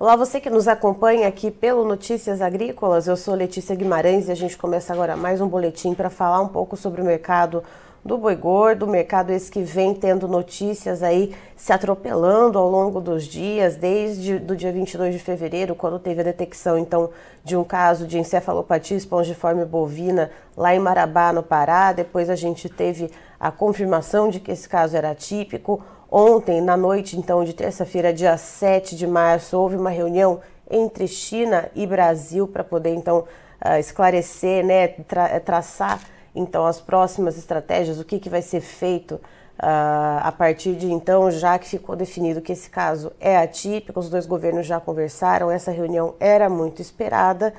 Olá, 0.00 0.16
você 0.16 0.40
que 0.40 0.48
nos 0.48 0.66
acompanha 0.66 1.28
aqui 1.28 1.50
pelo 1.50 1.84
Notícias 1.84 2.40
Agrícolas. 2.40 3.06
Eu 3.06 3.18
sou 3.18 3.34
Letícia 3.34 3.76
Guimarães 3.76 4.28
e 4.28 4.32
a 4.32 4.34
gente 4.34 4.56
começa 4.56 4.94
agora 4.94 5.14
mais 5.14 5.42
um 5.42 5.46
boletim 5.46 5.92
para 5.92 6.08
falar 6.08 6.40
um 6.40 6.48
pouco 6.48 6.74
sobre 6.74 7.02
o 7.02 7.04
mercado 7.04 7.62
do 8.02 8.16
boi 8.16 8.34
gordo, 8.34 8.86
mercado 8.86 9.30
esse 9.30 9.50
que 9.50 9.60
vem 9.60 9.92
tendo 9.92 10.26
notícias 10.26 11.02
aí 11.02 11.34
se 11.54 11.70
atropelando 11.70 12.58
ao 12.58 12.66
longo 12.70 12.98
dos 12.98 13.24
dias, 13.24 13.76
desde 13.76 14.36
o 14.36 14.56
dia 14.56 14.72
22 14.72 15.12
de 15.12 15.20
fevereiro, 15.20 15.74
quando 15.74 15.98
teve 15.98 16.22
a 16.22 16.24
detecção 16.24 16.78
então 16.78 17.10
de 17.44 17.54
um 17.54 17.62
caso 17.62 18.06
de 18.06 18.18
encefalopatia 18.18 18.96
espongiforme 18.96 19.66
bovina 19.66 20.30
lá 20.56 20.74
em 20.74 20.78
Marabá, 20.78 21.30
no 21.30 21.42
Pará. 21.42 21.92
Depois 21.92 22.30
a 22.30 22.36
gente 22.36 22.70
teve 22.70 23.10
a 23.38 23.50
confirmação 23.50 24.30
de 24.30 24.40
que 24.40 24.50
esse 24.50 24.66
caso 24.66 24.96
era 24.96 25.10
atípico. 25.10 25.82
Ontem, 26.12 26.60
na 26.60 26.76
noite 26.76 27.16
então 27.16 27.44
de 27.44 27.52
terça-feira, 27.52 28.12
dia 28.12 28.36
7 28.36 28.96
de 28.96 29.06
março, 29.06 29.56
houve 29.56 29.76
uma 29.76 29.90
reunião 29.90 30.40
entre 30.68 31.06
China 31.06 31.70
e 31.72 31.86
Brasil 31.86 32.48
para 32.48 32.64
poder 32.64 32.92
então 32.92 33.20
uh, 33.64 33.78
esclarecer, 33.78 34.66
né, 34.66 34.88
tra 34.88 35.38
traçar 35.38 36.00
então 36.34 36.66
as 36.66 36.80
próximas 36.80 37.38
estratégias, 37.38 38.00
o 38.00 38.04
que, 38.04 38.18
que 38.18 38.28
vai 38.28 38.42
ser 38.42 38.60
feito 38.60 39.12
uh, 39.12 40.18
a 40.20 40.34
partir 40.36 40.74
de 40.74 40.90
então, 40.90 41.30
já 41.30 41.56
que 41.60 41.68
ficou 41.68 41.94
definido 41.94 42.40
que 42.40 42.50
esse 42.50 42.68
caso 42.68 43.12
é 43.20 43.36
atípico, 43.36 44.00
os 44.00 44.10
dois 44.10 44.26
governos 44.26 44.66
já 44.66 44.80
conversaram, 44.80 45.48
essa 45.48 45.70
reunião 45.70 46.16
era 46.18 46.50
muito 46.50 46.82
esperada, 46.82 47.54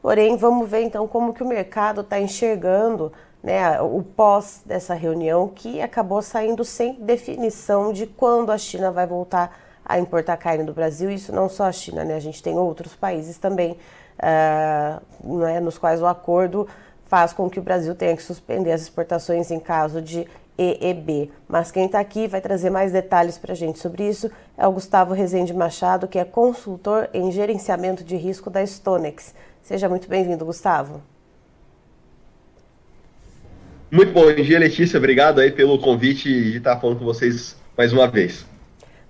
porém 0.00 0.36
vamos 0.36 0.70
ver 0.70 0.82
então 0.82 1.08
como 1.08 1.34
que 1.34 1.42
o 1.42 1.48
mercado 1.48 2.02
está 2.02 2.20
enxergando 2.20 3.12
né, 3.46 3.80
o 3.80 4.02
pós 4.02 4.60
dessa 4.66 4.92
reunião, 4.92 5.46
que 5.46 5.80
acabou 5.80 6.20
saindo 6.20 6.64
sem 6.64 6.94
definição 6.94 7.92
de 7.92 8.04
quando 8.04 8.50
a 8.50 8.58
China 8.58 8.90
vai 8.90 9.06
voltar 9.06 9.56
a 9.84 10.00
importar 10.00 10.36
carne 10.36 10.64
do 10.64 10.74
Brasil. 10.74 11.08
Isso 11.08 11.32
não 11.32 11.48
só 11.48 11.62
a 11.62 11.70
China, 11.70 12.04
né? 12.04 12.16
A 12.16 12.20
gente 12.20 12.42
tem 12.42 12.58
outros 12.58 12.96
países 12.96 13.38
também 13.38 13.78
uh, 14.18 15.38
né, 15.38 15.60
nos 15.60 15.78
quais 15.78 16.02
o 16.02 16.06
acordo 16.06 16.66
faz 17.04 17.32
com 17.32 17.48
que 17.48 17.60
o 17.60 17.62
Brasil 17.62 17.94
tenha 17.94 18.16
que 18.16 18.22
suspender 18.24 18.72
as 18.72 18.82
exportações 18.82 19.48
em 19.52 19.60
caso 19.60 20.02
de 20.02 20.26
EEB. 20.58 21.30
Mas 21.46 21.70
quem 21.70 21.86
está 21.86 22.00
aqui 22.00 22.26
vai 22.26 22.40
trazer 22.40 22.70
mais 22.70 22.90
detalhes 22.90 23.38
para 23.38 23.52
a 23.52 23.56
gente 23.56 23.78
sobre 23.78 24.08
isso 24.08 24.28
é 24.58 24.66
o 24.66 24.72
Gustavo 24.72 25.14
Rezende 25.14 25.54
Machado, 25.54 26.08
que 26.08 26.18
é 26.18 26.24
consultor 26.24 27.08
em 27.14 27.30
gerenciamento 27.30 28.02
de 28.02 28.16
risco 28.16 28.50
da 28.50 28.66
Stonex. 28.66 29.36
Seja 29.62 29.88
muito 29.88 30.08
bem-vindo, 30.08 30.44
Gustavo. 30.44 31.00
Muito 33.90 34.12
bom 34.12 34.32
dia, 34.34 34.58
Letícia. 34.58 34.98
Obrigado 34.98 35.40
aí 35.40 35.52
pelo 35.52 35.78
convite 35.78 36.28
de 36.28 36.56
estar 36.56 36.76
falando 36.80 36.98
com 36.98 37.04
vocês 37.04 37.56
mais 37.78 37.92
uma 37.92 38.08
vez. 38.08 38.44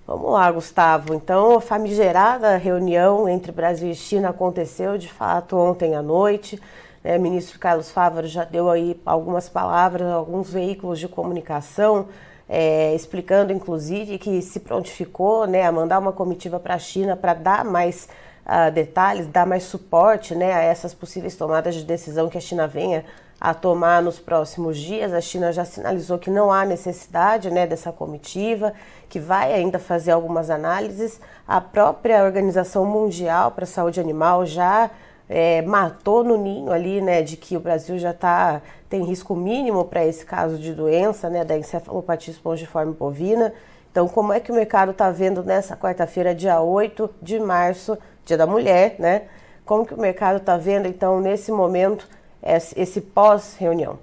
Vamos 0.05 0.31
lá, 0.31 0.51
Gustavo. 0.51 1.15
Então, 1.15 1.57
a 1.57 1.61
famigerada 1.61 2.55
reunião 2.57 3.27
entre 3.27 3.51
Brasil 3.51 3.89
e 3.89 3.95
China 3.95 4.29
aconteceu 4.29 4.95
de 4.95 5.07
fato 5.07 5.57
ontem 5.57 5.95
à 5.95 6.01
noite. 6.03 6.61
É, 7.03 7.17
o 7.17 7.21
ministro 7.21 7.57
Carlos 7.57 7.89
Fávaro 7.89 8.27
já 8.27 8.43
deu 8.43 8.69
aí 8.69 8.99
algumas 9.03 9.49
palavras, 9.49 10.07
alguns 10.11 10.53
veículos 10.53 10.99
de 10.99 11.07
comunicação, 11.07 12.07
é, 12.47 12.93
explicando 12.93 13.51
inclusive 13.51 14.19
que 14.19 14.41
se 14.43 14.59
prontificou 14.59 15.47
né, 15.47 15.63
a 15.63 15.71
mandar 15.71 15.97
uma 15.97 16.13
comitiva 16.13 16.59
para 16.59 16.75
a 16.75 16.79
China 16.79 17.15
para 17.15 17.33
dar 17.33 17.65
mais 17.65 18.07
uh, 18.45 18.71
detalhes, 18.71 19.27
dar 19.27 19.45
mais 19.47 19.63
suporte 19.63 20.35
né, 20.35 20.53
a 20.53 20.61
essas 20.61 20.93
possíveis 20.93 21.35
tomadas 21.35 21.75
de 21.75 21.83
decisão 21.83 22.29
que 22.29 22.37
a 22.37 22.41
China 22.41 22.67
venha 22.67 23.03
a 23.39 23.53
tomar 23.53 24.01
nos 24.01 24.19
próximos 24.19 24.77
dias. 24.77 25.13
A 25.13 25.21
China 25.21 25.51
já 25.51 25.63
sinalizou 25.63 26.17
que 26.17 26.29
não 26.29 26.51
há 26.51 26.65
necessidade 26.65 27.49
né, 27.51 27.67
dessa 27.67 27.91
comitiva, 27.91 28.73
que 29.07 29.19
vai 29.19 29.53
ainda 29.53 29.79
fazer 29.79 30.11
algumas 30.11 30.49
análises. 30.49 31.19
A 31.47 31.61
própria 31.61 32.23
Organização 32.23 32.85
Mundial 32.85 33.51
para 33.51 33.63
a 33.63 33.67
Saúde 33.67 33.99
Animal 33.99 34.45
já 34.45 34.89
é, 35.29 35.61
matou 35.61 36.23
no 36.23 36.37
ninho 36.37 36.71
ali, 36.71 37.01
né, 37.01 37.21
de 37.21 37.37
que 37.37 37.55
o 37.55 37.59
Brasil 37.59 37.97
já 37.99 38.13
tá, 38.13 38.61
tem 38.89 39.03
risco 39.03 39.35
mínimo 39.35 39.85
para 39.85 40.05
esse 40.05 40.25
caso 40.25 40.57
de 40.57 40.73
doença, 40.73 41.29
né, 41.29 41.43
da 41.43 41.57
encefalopatia 41.57 42.31
espongiforme 42.31 42.93
bovina. 42.93 43.53
Então, 43.91 44.07
como 44.07 44.31
é 44.31 44.39
que 44.39 44.51
o 44.51 44.55
mercado 44.55 44.91
está 44.91 45.09
vendo 45.09 45.43
nessa 45.43 45.75
quarta-feira, 45.75 46.33
dia 46.33 46.61
8 46.61 47.09
de 47.21 47.39
março, 47.39 47.97
dia 48.25 48.37
da 48.37 48.45
mulher, 48.45 48.95
né? 48.99 49.23
Como 49.65 49.85
que 49.85 49.93
o 49.93 49.99
mercado 49.99 50.37
está 50.37 50.55
vendo, 50.55 50.87
então, 50.87 51.19
nesse 51.19 51.51
momento, 51.51 52.07
esse 52.41 53.01
pós-reunião? 53.01 53.99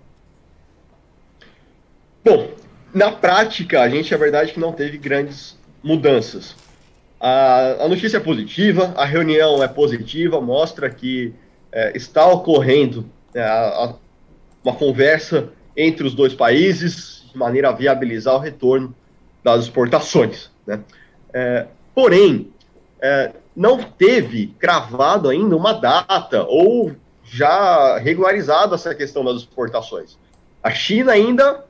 Bom, 2.25 2.49
na 2.93 3.13
prática, 3.13 3.83
a 3.83 3.89
gente, 3.89 4.15
a 4.15 4.19
verdade, 4.19 4.51
é 4.51 4.55
que 4.55 4.61
não 4.61 4.73
teve 4.73 4.97
grandes 4.97 5.59
mudanças. 5.83 6.55
A, 7.21 7.85
a 7.85 7.89
notícia 7.89 8.19
é 8.19 8.21
positiva, 8.21 8.95
a 8.97 9.05
reunião 9.05 9.63
é 9.63 9.69
positiva, 9.69 10.41
mostra 10.41 10.89
que 10.89 11.35
é, 11.73 11.97
está 11.97 12.27
ocorrendo 12.27 13.07
é, 13.35 13.43
a, 13.43 13.95
uma 14.63 14.75
conversa 14.75 15.49
entre 15.77 16.07
os 16.07 16.15
dois 16.15 16.35
países 16.35 17.25
de 17.31 17.37
maneira 17.37 17.69
a 17.69 17.73
viabilizar 17.73 18.35
o 18.37 18.39
retorno 18.39 18.95
das 19.43 19.65
exportações. 19.65 20.51
Né? 20.67 20.81
É, 21.33 21.67
porém, 21.95 22.53
é, 23.03 23.33
não 23.55 23.83
teve 23.83 24.49
cravado 24.59 25.29
ainda 25.29 25.57
uma 25.57 25.73
data 25.73 26.45
ou 26.45 26.93
já 27.25 27.99
regularizado 27.99 28.75
essa 28.75 28.95
questão 28.95 29.25
das 29.25 29.39
exportações. 29.39 30.19
A 30.63 30.71
China 30.71 31.13
ainda 31.13 31.65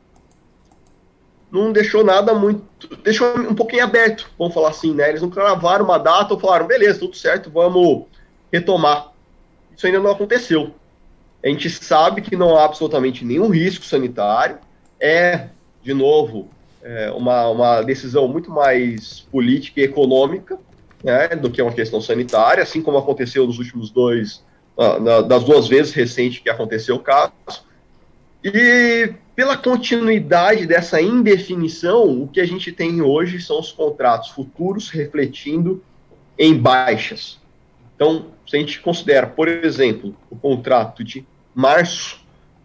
não 1.50 1.72
deixou 1.72 2.04
nada 2.04 2.34
muito, 2.34 2.64
deixou 3.02 3.38
um 3.38 3.54
pouquinho 3.54 3.84
aberto, 3.84 4.28
vamos 4.38 4.52
falar 4.52 4.70
assim, 4.70 4.92
né? 4.92 5.08
Eles 5.08 5.22
não 5.22 5.30
cravaram 5.30 5.84
uma 5.84 5.98
data 5.98 6.34
ou 6.34 6.40
falaram, 6.40 6.66
beleza, 6.66 6.98
tudo 6.98 7.16
certo, 7.16 7.50
vamos 7.50 8.06
retomar. 8.52 9.12
Isso 9.76 9.86
ainda 9.86 10.00
não 10.00 10.10
aconteceu. 10.10 10.74
A 11.44 11.48
gente 11.48 11.68
sabe 11.70 12.22
que 12.22 12.36
não 12.36 12.56
há 12.56 12.64
absolutamente 12.64 13.24
nenhum 13.24 13.48
risco 13.48 13.84
sanitário. 13.84 14.58
É, 14.98 15.48
de 15.82 15.92
novo, 15.92 16.48
é 16.82 17.10
uma, 17.10 17.48
uma 17.48 17.82
decisão 17.82 18.26
muito 18.26 18.50
mais 18.50 19.20
política 19.30 19.80
e 19.80 19.84
econômica 19.84 20.58
né, 21.02 21.28
do 21.28 21.50
que 21.50 21.60
uma 21.60 21.72
questão 21.72 22.00
sanitária, 22.00 22.62
assim 22.62 22.80
como 22.80 22.96
aconteceu 22.96 23.46
nos 23.46 23.58
últimos 23.58 23.90
dois, 23.90 24.42
das 25.26 25.44
duas 25.44 25.68
vezes 25.68 25.92
recentes 25.92 26.40
que 26.40 26.50
aconteceu 26.50 26.96
o 26.96 27.00
caso. 27.00 27.32
E 28.42 29.12
pela 29.34 29.56
continuidade 29.56 30.66
dessa 30.66 31.00
indefinição, 31.00 32.22
o 32.22 32.28
que 32.28 32.40
a 32.40 32.46
gente 32.46 32.70
tem 32.72 33.00
hoje 33.00 33.40
são 33.40 33.58
os 33.58 33.72
contratos 33.72 34.28
futuros 34.30 34.90
refletindo 34.90 35.82
em 36.38 36.56
baixas. 36.56 37.40
Então, 37.94 38.26
se 38.46 38.56
a 38.56 38.60
gente 38.60 38.80
considera, 38.80 39.26
por 39.26 39.48
exemplo, 39.48 40.14
o 40.28 40.36
contrato 40.36 41.02
de 41.02 41.24
março, 41.54 42.20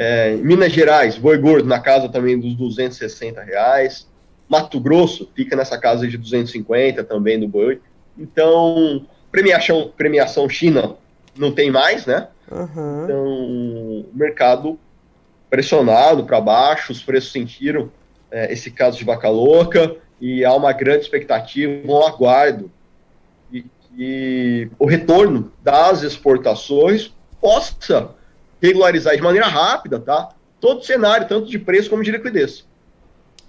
É, 0.00 0.36
Minas 0.36 0.72
Gerais, 0.72 1.18
boi 1.18 1.36
gordo 1.38 1.66
na 1.66 1.80
casa 1.80 2.08
também 2.08 2.38
dos 2.38 2.54
260 2.54 3.42
reais. 3.42 4.06
Mato 4.48 4.78
Grosso 4.78 5.28
fica 5.34 5.56
nessa 5.56 5.76
casa 5.76 6.06
de 6.06 6.16
250 6.16 7.02
também 7.02 7.40
do 7.40 7.48
boi. 7.48 7.80
Então, 8.16 9.04
premiação, 9.32 9.92
premiação 9.96 10.48
China 10.48 10.94
não 11.36 11.50
tem 11.50 11.68
mais, 11.68 12.06
né? 12.06 12.28
Uhum. 12.48 13.04
Então, 13.04 14.06
mercado 14.14 14.78
pressionado 15.50 16.24
para 16.24 16.40
baixo, 16.40 16.92
os 16.92 17.02
preços 17.02 17.32
sentiram 17.32 17.90
é, 18.30 18.52
esse 18.52 18.70
caso 18.70 18.98
de 18.98 19.04
vaca 19.04 19.28
louca 19.28 19.96
e 20.20 20.44
há 20.44 20.54
uma 20.54 20.72
grande 20.72 21.02
expectativa, 21.02 21.82
um 21.84 22.06
aguardo 22.06 22.70
e 23.52 23.64
que 23.80 24.70
o 24.78 24.86
retorno 24.86 25.52
das 25.60 26.02
exportações 26.02 27.12
possa 27.40 28.16
regularizar 28.62 29.16
de 29.16 29.22
maneira 29.22 29.46
rápida, 29.46 29.98
tá? 29.98 30.30
Todo 30.60 30.80
o 30.80 30.84
cenário, 30.84 31.28
tanto 31.28 31.46
de 31.46 31.58
preço 31.58 31.88
como 31.88 32.02
de 32.02 32.10
liquidez. 32.10 32.66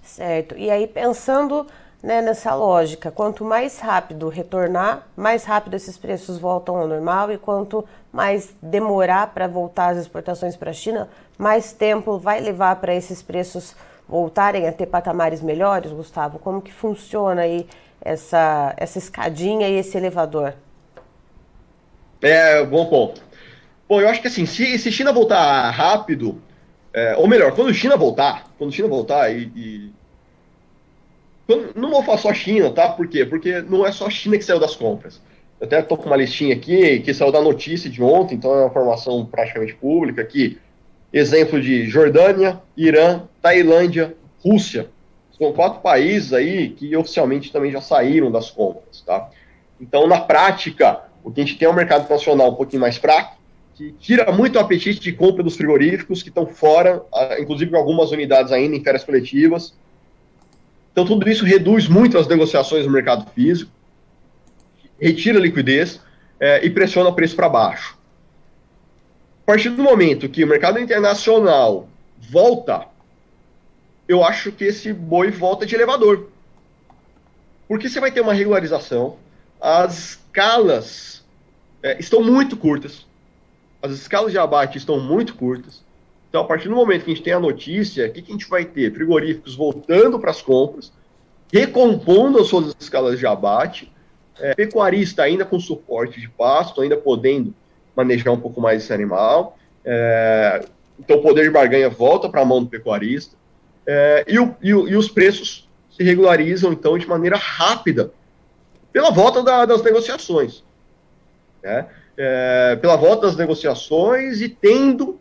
Certo. 0.02 0.56
E 0.56 0.70
aí, 0.70 0.86
pensando 0.86 1.66
né, 2.02 2.22
nessa 2.22 2.54
lógica, 2.54 3.10
quanto 3.10 3.44
mais 3.44 3.78
rápido 3.78 4.28
retornar, 4.28 5.06
mais 5.16 5.44
rápido 5.44 5.74
esses 5.74 5.98
preços 5.98 6.38
voltam 6.38 6.76
ao 6.76 6.86
normal 6.86 7.30
e 7.30 7.38
quanto 7.38 7.86
mais 8.12 8.54
demorar 8.62 9.28
para 9.28 9.46
voltar 9.46 9.90
as 9.90 9.98
exportações 9.98 10.56
para 10.56 10.70
a 10.70 10.74
China, 10.74 11.08
mais 11.36 11.72
tempo 11.72 12.18
vai 12.18 12.40
levar 12.40 12.76
para 12.76 12.94
esses 12.94 13.22
preços 13.22 13.74
voltarem 14.08 14.66
a 14.66 14.72
ter 14.72 14.86
patamares 14.86 15.40
melhores, 15.40 15.92
Gustavo? 15.92 16.38
Como 16.38 16.60
que 16.60 16.72
funciona 16.72 17.42
aí 17.42 17.66
essa, 18.00 18.74
essa 18.76 18.98
escadinha 18.98 19.68
e 19.68 19.74
esse 19.78 19.96
elevador? 19.96 20.54
É, 22.20 22.64
bom 22.64 22.86
ponto. 22.86 23.22
Bom, 23.90 24.00
eu 24.00 24.08
acho 24.08 24.22
que 24.22 24.28
assim, 24.28 24.46
se, 24.46 24.78
se 24.78 24.92
China 24.92 25.12
voltar 25.12 25.68
rápido, 25.70 26.40
é, 26.94 27.16
ou 27.16 27.26
melhor, 27.26 27.56
quando 27.56 27.74
China 27.74 27.96
voltar, 27.96 28.48
quando 28.56 28.72
China 28.72 28.86
voltar 28.86 29.34
e, 29.34 29.50
e 29.56 29.90
não 31.74 31.90
vou 31.90 32.00
falar 32.04 32.18
só 32.18 32.32
China, 32.32 32.70
tá? 32.70 32.90
Por 32.90 33.08
quê? 33.08 33.24
Porque 33.24 33.60
não 33.62 33.84
é 33.84 33.90
só 33.90 34.08
China 34.08 34.38
que 34.38 34.44
saiu 34.44 34.60
das 34.60 34.76
compras. 34.76 35.20
Eu 35.58 35.66
até 35.66 35.80
estou 35.80 35.98
com 35.98 36.06
uma 36.06 36.14
listinha 36.14 36.54
aqui 36.54 37.00
que 37.00 37.12
saiu 37.12 37.32
da 37.32 37.40
notícia 37.40 37.90
de 37.90 38.00
ontem, 38.00 38.36
então 38.36 38.52
é 38.52 38.58
uma 38.58 38.68
informação 38.68 39.26
praticamente 39.26 39.74
pública 39.74 40.22
aqui. 40.22 40.56
Exemplo 41.12 41.60
de 41.60 41.88
Jordânia, 41.88 42.60
Irã, 42.76 43.22
Tailândia, 43.42 44.14
Rússia. 44.38 44.88
São 45.36 45.52
quatro 45.52 45.80
países 45.80 46.32
aí 46.32 46.68
que 46.70 46.96
oficialmente 46.96 47.50
também 47.50 47.72
já 47.72 47.80
saíram 47.80 48.30
das 48.30 48.52
compras, 48.52 49.00
tá? 49.00 49.30
Então, 49.80 50.06
na 50.06 50.20
prática, 50.20 51.00
o 51.24 51.32
que 51.32 51.40
a 51.40 51.44
gente 51.44 51.58
tem 51.58 51.66
é 51.66 51.70
um 51.72 51.74
mercado 51.74 52.08
nacional 52.08 52.52
um 52.52 52.54
pouquinho 52.54 52.82
mais 52.82 52.96
fraco, 52.96 53.39
que 53.80 53.92
tira 53.92 54.30
muito 54.30 54.56
o 54.56 54.58
apetite 54.58 55.00
de 55.00 55.10
compra 55.10 55.42
dos 55.42 55.56
frigoríficos 55.56 56.22
que 56.22 56.28
estão 56.28 56.46
fora, 56.46 57.02
inclusive 57.38 57.74
algumas 57.74 58.10
unidades 58.10 58.52
ainda 58.52 58.76
em 58.76 58.84
férias 58.84 59.04
coletivas. 59.04 59.72
Então, 60.92 61.06
tudo 61.06 61.26
isso 61.30 61.46
reduz 61.46 61.88
muito 61.88 62.18
as 62.18 62.28
negociações 62.28 62.84
no 62.84 62.92
mercado 62.92 63.30
físico, 63.30 63.70
retira 65.00 65.38
liquidez 65.38 65.98
é, 66.38 66.62
e 66.62 66.68
pressiona 66.68 67.08
o 67.08 67.14
preço 67.14 67.34
para 67.34 67.48
baixo. 67.48 67.96
A 69.44 69.46
partir 69.46 69.70
do 69.70 69.82
momento 69.82 70.28
que 70.28 70.44
o 70.44 70.46
mercado 70.46 70.78
internacional 70.78 71.88
volta, 72.18 72.86
eu 74.06 74.22
acho 74.22 74.52
que 74.52 74.64
esse 74.64 74.92
boi 74.92 75.30
volta 75.30 75.64
de 75.64 75.74
elevador. 75.74 76.28
Porque 77.66 77.88
você 77.88 77.98
vai 77.98 78.12
ter 78.12 78.20
uma 78.20 78.34
regularização, 78.34 79.16
as 79.58 80.10
escalas 80.10 81.24
é, 81.82 81.98
estão 81.98 82.22
muito 82.22 82.58
curtas, 82.58 83.08
as 83.82 83.92
escalas 83.92 84.32
de 84.32 84.38
abate 84.38 84.78
estão 84.78 85.00
muito 85.00 85.34
curtas. 85.34 85.82
Então, 86.28 86.42
a 86.42 86.44
partir 86.44 86.68
do 86.68 86.76
momento 86.76 87.04
que 87.04 87.10
a 87.10 87.14
gente 87.14 87.24
tem 87.24 87.32
a 87.32 87.40
notícia, 87.40 88.06
o 88.06 88.12
que, 88.12 88.22
que 88.22 88.30
a 88.30 88.34
gente 88.34 88.48
vai 88.48 88.64
ter? 88.64 88.92
Frigoríficos 88.92 89.56
voltando 89.56 90.18
para 90.18 90.30
as 90.30 90.40
compras, 90.40 90.92
recompondo 91.52 92.38
as 92.38 92.46
suas 92.46 92.74
escalas 92.78 93.18
de 93.18 93.26
abate, 93.26 93.92
é, 94.38 94.54
pecuarista 94.54 95.22
ainda 95.22 95.44
com 95.44 95.58
suporte 95.58 96.20
de 96.20 96.28
pasto, 96.28 96.80
ainda 96.80 96.96
podendo 96.96 97.52
manejar 97.96 98.32
um 98.32 98.40
pouco 98.40 98.60
mais 98.60 98.82
esse 98.82 98.92
animal. 98.92 99.58
É, 99.84 100.64
então, 100.98 101.18
o 101.18 101.22
poder 101.22 101.44
de 101.44 101.50
barganha 101.50 101.88
volta 101.88 102.28
para 102.28 102.42
a 102.42 102.44
mão 102.44 102.62
do 102.62 102.68
pecuarista. 102.68 103.36
É, 103.86 104.24
e, 104.28 104.38
o, 104.38 104.54
e, 104.62 104.72
o, 104.72 104.88
e, 104.88 104.96
os 104.96 105.08
preços 105.08 105.68
se 105.90 106.04
regularizam, 106.04 106.72
então, 106.72 106.96
de 106.96 107.08
maneira 107.08 107.36
rápida, 107.36 108.12
pela 108.92 109.10
volta 109.10 109.42
da, 109.42 109.64
das 109.64 109.82
negociações. 109.82 110.62
Né? 111.62 111.86
É, 112.22 112.76
pela 112.76 112.96
volta 112.96 113.28
das 113.28 113.36
negociações 113.36 114.42
e 114.42 114.48
tendo 114.48 115.18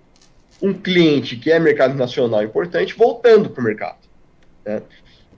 um 0.61 0.73
cliente 0.73 1.37
que 1.37 1.49
é 1.49 1.57
mercado 1.57 1.95
nacional 1.95 2.43
importante 2.43 2.93
voltando 2.93 3.49
para 3.49 3.61
o 3.61 3.63
mercado. 3.63 3.99
Né? 4.65 4.81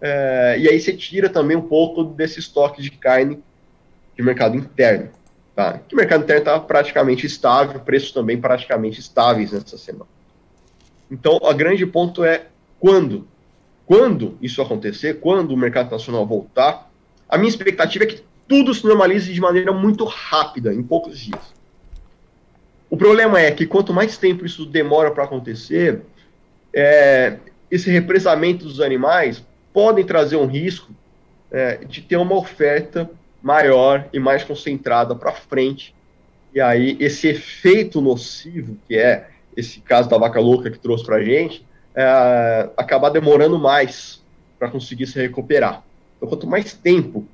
É, 0.01 0.55
e 0.57 0.67
aí 0.67 0.79
você 0.79 0.91
tira 0.91 1.29
também 1.29 1.55
um 1.55 1.61
pouco 1.61 2.03
desse 2.03 2.39
estoque 2.39 2.81
de 2.81 2.89
carne 2.89 3.43
de 4.15 4.23
mercado 4.23 4.57
interno. 4.57 5.11
Tá? 5.55 5.79
Que 5.87 5.93
o 5.93 5.97
mercado 5.97 6.23
interno 6.23 6.41
está 6.41 6.59
praticamente 6.59 7.27
estável, 7.27 7.79
preços 7.79 8.11
também 8.11 8.41
praticamente 8.41 8.99
estáveis 8.99 9.51
nessa 9.51 9.77
semana. 9.77 10.09
Então, 11.11 11.37
o 11.39 11.53
grande 11.53 11.85
ponto 11.85 12.23
é 12.23 12.47
quando. 12.79 13.27
Quando 13.85 14.35
isso 14.41 14.63
acontecer, 14.63 15.19
quando 15.19 15.51
o 15.51 15.57
mercado 15.57 15.91
nacional 15.91 16.25
voltar, 16.25 16.89
a 17.29 17.37
minha 17.37 17.49
expectativa 17.49 18.05
é 18.05 18.07
que 18.07 18.23
tudo 18.51 18.74
se 18.74 18.86
normalize 18.86 19.31
de 19.31 19.39
maneira 19.39 19.71
muito 19.71 20.03
rápida, 20.03 20.74
em 20.74 20.83
poucos 20.83 21.18
dias. 21.18 21.53
O 22.89 22.98
problema 22.98 23.39
é 23.39 23.50
que 23.50 23.65
quanto 23.65 23.94
mais 23.94 24.18
tempo 24.18 24.45
isso 24.45 24.65
demora 24.65 25.09
para 25.09 25.24
acontecer, 25.24 26.01
é, 26.74 27.38
esse 27.71 27.89
represamento 27.89 28.65
dos 28.65 28.81
animais 28.81 29.42
podem 29.71 30.03
trazer 30.03 30.36
um 30.36 30.48
risco 30.48 30.92
é, 31.50 31.77
de 31.77 32.01
ter 32.01 32.18
uma 32.18 32.36
oferta 32.36 33.09
maior 33.42 34.09
e 34.12 34.19
mais 34.19 34.44
concentrada 34.44 35.15
para 35.15 35.31
frente. 35.31 35.95
E 36.54 36.59
aí, 36.59 36.97
esse 37.00 37.30
efeito 37.30 38.01
nocivo, 38.01 38.77
que 38.86 38.97
é 38.97 39.30
esse 39.56 39.80
caso 39.80 40.09
da 40.09 40.18
vaca 40.18 40.42
louca 40.42 40.69
que 40.69 40.77
trouxe 40.77 41.06
para 41.06 41.15
a 41.15 41.24
gente, 41.24 41.65
é, 41.95 42.69
acabar 42.75 43.11
demorando 43.11 43.57
mais 43.57 44.21
para 44.59 44.69
conseguir 44.69 45.07
se 45.07 45.18
recuperar. 45.18 45.85
Então, 46.18 46.28
quanto 46.28 46.45
mais 46.45 46.73
tempo 46.73 47.25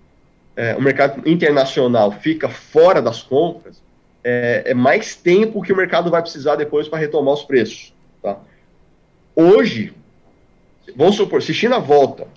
é, 0.58 0.76
o 0.76 0.82
mercado 0.82 1.22
internacional 1.30 2.12
fica 2.12 2.50
fora 2.50 3.00
das 3.00 3.22
compras, 3.22 3.80
é, 4.24 4.64
é, 4.66 4.74
mais 4.74 5.16
tempo 5.16 5.62
que 5.62 5.72
o 5.72 5.78
mercado 5.78 6.10
vai 6.10 6.20
precisar 6.20 6.56
depois 6.56 6.88
para 6.90 6.98
retomar 6.98 7.36
os 7.36 7.44
preços. 7.44 7.94
Tá? 8.24 8.40
Hoje, 9.36 9.94
vamos 10.96 11.16
supor, 11.16 11.44
se 11.44 11.54
China 11.54 11.80
volta, 11.80 12.28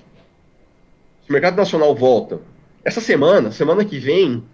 se 1.25 1.31
o 1.31 1.33
mercado 1.33 1.57
nacional 1.57 1.95
volta, 1.95 2.41
essa 2.85 3.01
semana, 3.01 3.51
semana 3.51 3.87
que 3.87 3.99
vem, 3.99 4.45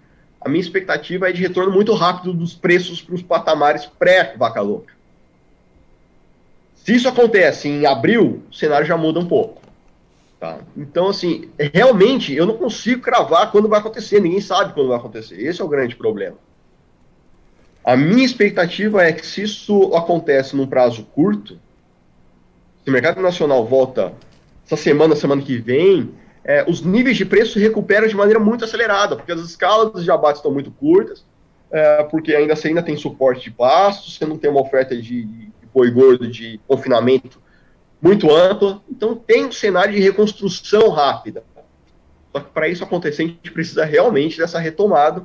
a 0.41 0.49
minha 0.49 0.61
expectativa 0.61 1.29
é 1.29 1.33
de 1.33 1.43
retorno 1.43 1.73
muito 1.73 1.93
rápido 1.93 2.33
dos 2.33 2.55
preços 2.55 3.03
para 3.03 3.17
os 3.17 3.23
patamares 3.23 3.85
pré-vaca 3.85 4.61
louca. 4.61 4.95
Se 6.77 6.95
isso 6.95 7.09
acontece 7.09 7.69
em 7.69 7.85
abril, 7.85 8.45
o 8.49 8.55
cenário 8.55 8.87
já 8.87 8.97
muda 8.97 9.19
um 9.19 9.27
pouco. 9.27 9.61
Tá? 10.39 10.59
Então, 10.77 11.09
assim, 11.09 11.51
realmente 11.73 12.35
eu 12.35 12.45
não 12.45 12.59
consigo 12.59 13.01
cravar 13.01 13.51
quando 13.51 13.69
vai 13.69 13.81
acontecer, 13.81 14.21
ninguém 14.21 14.41
sabe 14.41 14.75
quando 14.75 14.89
vai 14.89 14.99
acontecer. 14.99 15.41
Esse 15.41 15.63
é 15.63 15.65
o 15.65 15.69
grande 15.69 15.97
problema. 15.97 16.37
A 17.83 17.97
minha 17.97 18.25
expectativa 18.25 19.03
é 19.03 19.13
que 19.13 19.25
se 19.25 19.43
isso 19.43 19.95
acontece 19.95 20.55
num 20.55 20.67
prazo 20.67 21.05
curto, 21.05 21.59
se 22.85 22.91
o 22.91 22.93
mercado 22.93 23.23
nacional 23.23 23.65
volta 23.65 24.13
essa 24.65 24.77
semana, 24.77 25.17
semana 25.17 25.41
que 25.41 25.57
vem, 25.57 26.13
é, 26.45 26.69
os 26.69 26.83
níveis 26.83 27.17
de 27.17 27.25
preço 27.25 27.59
recuperam 27.59 28.07
de 28.07 28.15
maneira 28.15 28.39
muito 28.39 28.65
acelerada, 28.65 29.17
porque 29.17 29.33
as 29.33 29.41
escalas 29.41 30.05
de 30.05 30.11
abate 30.11 30.39
estão 30.39 30.53
muito 30.53 30.71
curtas, 30.71 31.25
é, 31.71 32.03
porque 32.05 32.35
ainda 32.35 32.55
você 32.55 32.69
ainda 32.69 32.83
tem 32.83 32.97
suporte 32.97 33.45
de 33.45 33.51
pasto, 33.53 34.11
você 34.11 34.27
não 34.27 34.37
tem 34.37 34.51
uma 34.51 34.61
oferta 34.61 34.95
de, 34.95 35.25
de 35.25 35.53
boi 35.73 35.91
gordo 35.91 36.29
de 36.29 36.61
confinamento 36.67 37.41
muito 38.07 38.33
ampla, 38.33 38.81
então 38.89 39.17
tem 39.17 39.47
um 39.47 39.53
cenário 39.53 39.93
de 39.93 40.01
reconstrução 40.01 40.91
rápida. 40.91 41.43
Só 42.33 42.41
que 42.41 42.51
para 42.51 42.69
isso 42.69 42.85
acontecer, 42.85 43.23
a 43.23 43.27
gente 43.27 43.51
precisa 43.51 43.85
realmente 43.85 44.39
dessa 44.39 44.59
retomada, 44.59 45.25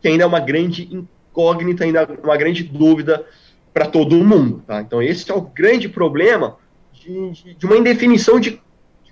que 0.00 0.08
ainda 0.08 0.24
é 0.24 0.26
uma 0.26 0.40
grande 0.40 0.88
incógnita, 0.90 1.84
ainda 1.84 2.08
uma 2.22 2.36
grande 2.36 2.62
dúvida 2.62 3.24
para 3.72 3.86
todo 3.86 4.16
mundo. 4.24 4.62
Tá? 4.66 4.80
Então 4.80 5.02
esse 5.02 5.30
é 5.30 5.34
o 5.34 5.42
grande 5.42 5.88
problema 5.88 6.56
de, 6.92 7.30
de, 7.30 7.54
de 7.54 7.66
uma 7.66 7.76
indefinição 7.76 8.40
de 8.40 8.60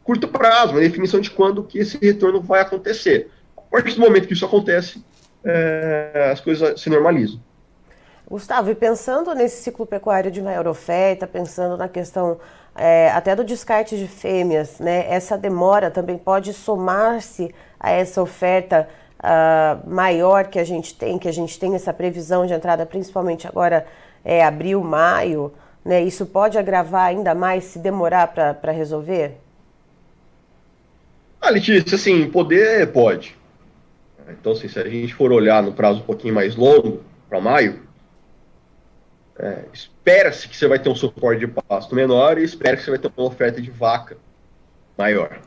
curto 0.02 0.26
prazo, 0.26 0.72
uma 0.72 0.80
definição 0.80 1.20
de 1.20 1.30
quando 1.30 1.62
que 1.62 1.78
esse 1.78 1.98
retorno 1.98 2.40
vai 2.40 2.60
acontecer. 2.60 3.30
A 3.56 3.60
partir 3.60 3.94
do 3.94 4.00
momento 4.00 4.26
que 4.26 4.32
isso 4.32 4.46
acontece, 4.46 5.04
é, 5.44 6.30
as 6.32 6.40
coisas 6.40 6.80
se 6.80 6.88
normalizam. 6.88 7.40
Gustavo, 8.30 8.70
e 8.70 8.76
pensando 8.76 9.34
nesse 9.34 9.60
ciclo 9.60 9.84
pecuário 9.84 10.30
de 10.30 10.40
maior 10.40 10.68
oferta, 10.68 11.26
pensando 11.26 11.76
na 11.76 11.88
questão 11.88 12.38
é, 12.76 13.10
até 13.10 13.34
do 13.34 13.42
descarte 13.42 13.98
de 13.98 14.06
fêmeas, 14.06 14.78
né? 14.78 15.04
Essa 15.12 15.36
demora 15.36 15.90
também 15.90 16.16
pode 16.16 16.52
somar-se 16.52 17.52
a 17.80 17.90
essa 17.90 18.22
oferta 18.22 18.88
uh, 19.18 19.90
maior 19.90 20.46
que 20.46 20.60
a 20.60 20.64
gente 20.64 20.94
tem, 20.94 21.18
que 21.18 21.26
a 21.26 21.32
gente 21.32 21.58
tem 21.58 21.74
essa 21.74 21.92
previsão 21.92 22.46
de 22.46 22.52
entrada, 22.52 22.86
principalmente 22.86 23.48
agora 23.48 23.84
é, 24.24 24.44
abril, 24.44 24.80
maio, 24.80 25.52
né? 25.84 26.00
Isso 26.00 26.24
pode 26.24 26.56
agravar 26.56 27.06
ainda 27.06 27.34
mais 27.34 27.64
se 27.64 27.80
demorar 27.80 28.28
para 28.28 28.70
resolver? 28.70 29.38
Ah, 31.40 31.50
Letícia, 31.50 31.96
assim, 31.96 32.30
poder 32.30 32.92
pode. 32.92 33.36
Então, 34.28 34.52
assim, 34.52 34.68
se 34.68 34.78
a 34.78 34.88
gente 34.88 35.14
for 35.14 35.32
olhar 35.32 35.60
no 35.64 35.72
prazo 35.72 35.98
um 35.98 36.04
pouquinho 36.04 36.32
mais 36.32 36.54
longo, 36.54 37.00
para 37.28 37.40
maio, 37.40 37.89
é, 39.42 39.64
espera-se 39.72 40.46
que 40.46 40.56
você 40.56 40.68
vai 40.68 40.78
ter 40.78 40.90
um 40.90 40.94
suporte 40.94 41.40
de 41.40 41.46
pasto 41.46 41.94
menor 41.94 42.36
e 42.36 42.44
espera 42.44 42.76
que 42.76 42.82
você 42.82 42.90
vai 42.90 42.98
ter 42.98 43.10
uma 43.16 43.26
oferta 43.26 43.60
de 43.60 43.70
vaca 43.70 44.18
maior. 44.98 45.40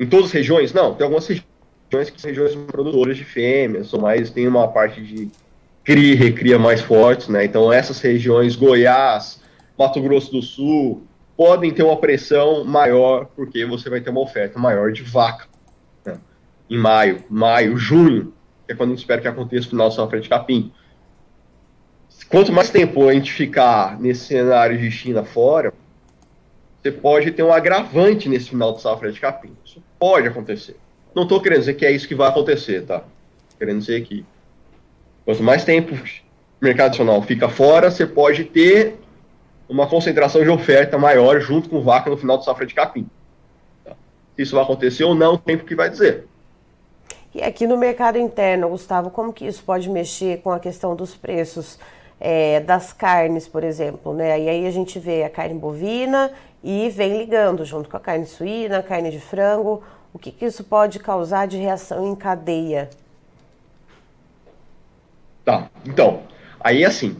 Em 0.00 0.06
todas 0.06 0.26
as 0.26 0.32
regiões? 0.32 0.72
Não, 0.72 0.92
tem 0.92 1.04
algumas 1.04 1.26
regiões 1.28 2.10
que 2.10 2.20
são 2.20 2.28
regiões 2.28 2.56
produtoras 2.66 3.16
de 3.16 3.24
fêmeas, 3.24 3.94
ou 3.94 4.00
mais 4.00 4.30
tem 4.30 4.48
uma 4.48 4.66
parte 4.66 5.00
de 5.00 5.30
cria 5.84 6.12
e 6.12 6.16
recria 6.16 6.58
mais 6.58 6.80
fortes, 6.80 7.28
né? 7.28 7.44
Então 7.44 7.72
essas 7.72 8.00
regiões, 8.00 8.56
Goiás, 8.56 9.40
Mato 9.78 10.02
Grosso 10.02 10.32
do 10.32 10.42
Sul, 10.42 11.04
podem 11.36 11.72
ter 11.72 11.84
uma 11.84 11.96
pressão 11.96 12.64
maior, 12.64 13.26
porque 13.36 13.64
você 13.64 13.88
vai 13.88 14.00
ter 14.00 14.10
uma 14.10 14.20
oferta 14.20 14.58
maior 14.58 14.90
de 14.90 15.04
vaca. 15.04 15.46
Né? 16.04 16.18
Em 16.68 16.78
maio, 16.78 17.22
maio, 17.30 17.76
junho, 17.76 18.34
que 18.66 18.72
é 18.72 18.74
quando 18.74 18.90
a 18.90 18.92
gente 18.94 19.02
espera 19.02 19.20
que 19.20 19.28
aconteça 19.28 19.68
o 19.68 19.70
final 19.70 19.88
da 19.88 19.94
safra 19.94 20.20
de 20.20 20.28
capim. 20.28 20.72
Quanto 22.28 22.52
mais 22.52 22.70
tempo 22.70 23.08
a 23.08 23.12
gente 23.12 23.32
ficar 23.32 23.98
nesse 24.00 24.26
cenário 24.26 24.76
de 24.76 24.90
China 24.90 25.24
fora, 25.24 25.72
você 26.82 26.90
pode 26.90 27.30
ter 27.30 27.42
um 27.42 27.52
agravante 27.52 28.28
nesse 28.28 28.50
final 28.50 28.72
de 28.72 28.82
safra 28.82 29.12
de 29.12 29.20
capim. 29.20 29.52
Isso 29.64 29.82
pode 29.98 30.26
acontecer. 30.26 30.76
Não 31.14 31.22
estou 31.22 31.40
querendo 31.40 31.60
dizer 31.60 31.74
que 31.74 31.86
é 31.86 31.90
isso 31.90 32.06
que 32.06 32.14
vai 32.14 32.28
acontecer, 32.28 32.84
tá? 32.84 33.04
Querendo 33.58 33.78
dizer 33.78 34.02
que 34.02 34.24
quanto 35.24 35.42
mais 35.42 35.64
tempo 35.64 35.94
o 35.94 36.64
mercado 36.64 36.90
nacional 36.90 37.22
fica 37.22 37.48
fora, 37.48 37.90
você 37.90 38.06
pode 38.06 38.44
ter 38.44 38.96
uma 39.68 39.86
concentração 39.86 40.42
de 40.42 40.48
oferta 40.48 40.98
maior 40.98 41.40
junto 41.40 41.68
com 41.68 41.80
vaca 41.80 42.10
no 42.10 42.16
final 42.16 42.38
de 42.38 42.44
safra 42.44 42.66
de 42.66 42.74
capim. 42.74 43.08
Tá? 43.84 43.92
Se 44.34 44.42
isso 44.42 44.54
vai 44.54 44.64
acontecer 44.64 45.04
ou 45.04 45.14
não, 45.14 45.34
o 45.34 45.38
tempo 45.38 45.64
que 45.64 45.74
vai 45.74 45.88
dizer. 45.88 46.26
E 47.34 47.42
aqui 47.42 47.66
no 47.66 47.76
mercado 47.76 48.18
interno, 48.18 48.68
Gustavo, 48.68 49.10
como 49.10 49.32
que 49.32 49.46
isso 49.46 49.62
pode 49.62 49.88
mexer 49.88 50.40
com 50.42 50.50
a 50.50 50.58
questão 50.58 50.94
dos 50.96 51.14
preços 51.14 51.78
é, 52.20 52.60
das 52.60 52.92
carnes, 52.92 53.46
por 53.46 53.62
exemplo, 53.62 54.14
né? 54.14 54.40
E 54.40 54.48
aí 54.48 54.66
a 54.66 54.70
gente 54.70 54.98
vê 54.98 55.24
a 55.24 55.30
carne 55.30 55.54
bovina 55.54 56.30
e 56.62 56.88
vem 56.90 57.18
ligando 57.18 57.64
junto 57.64 57.88
com 57.88 57.96
a 57.96 58.00
carne 58.00 58.26
suína, 58.26 58.82
carne 58.82 59.10
de 59.10 59.20
frango. 59.20 59.82
O 60.12 60.18
que, 60.18 60.30
que 60.30 60.46
isso 60.46 60.64
pode 60.64 60.98
causar 60.98 61.46
de 61.46 61.58
reação 61.58 62.06
em 62.06 62.14
cadeia? 62.14 62.88
Tá, 65.44 65.70
então, 65.84 66.22
aí 66.58 66.84
assim, 66.84 67.16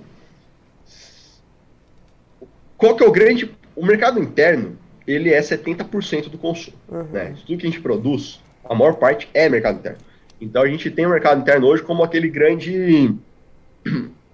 qual 2.76 2.96
que 2.96 3.04
é 3.04 3.06
o 3.06 3.12
grande... 3.12 3.54
O 3.76 3.84
mercado 3.84 4.18
interno, 4.18 4.78
ele 5.06 5.32
é 5.32 5.40
70% 5.40 6.30
do 6.30 6.38
consumo, 6.38 6.76
uhum. 6.88 7.04
né? 7.12 7.36
Tudo 7.46 7.58
que 7.58 7.66
a 7.66 7.70
gente 7.70 7.82
produz, 7.82 8.40
a 8.64 8.74
maior 8.74 8.94
parte 8.94 9.28
é 9.34 9.48
mercado 9.50 9.78
interno. 9.78 9.98
Então 10.40 10.62
a 10.62 10.66
gente 10.66 10.90
tem 10.90 11.04
o 11.04 11.10
mercado 11.10 11.40
interno 11.40 11.66
hoje 11.66 11.82
como 11.82 12.02
aquele 12.02 12.28
grande 12.28 13.14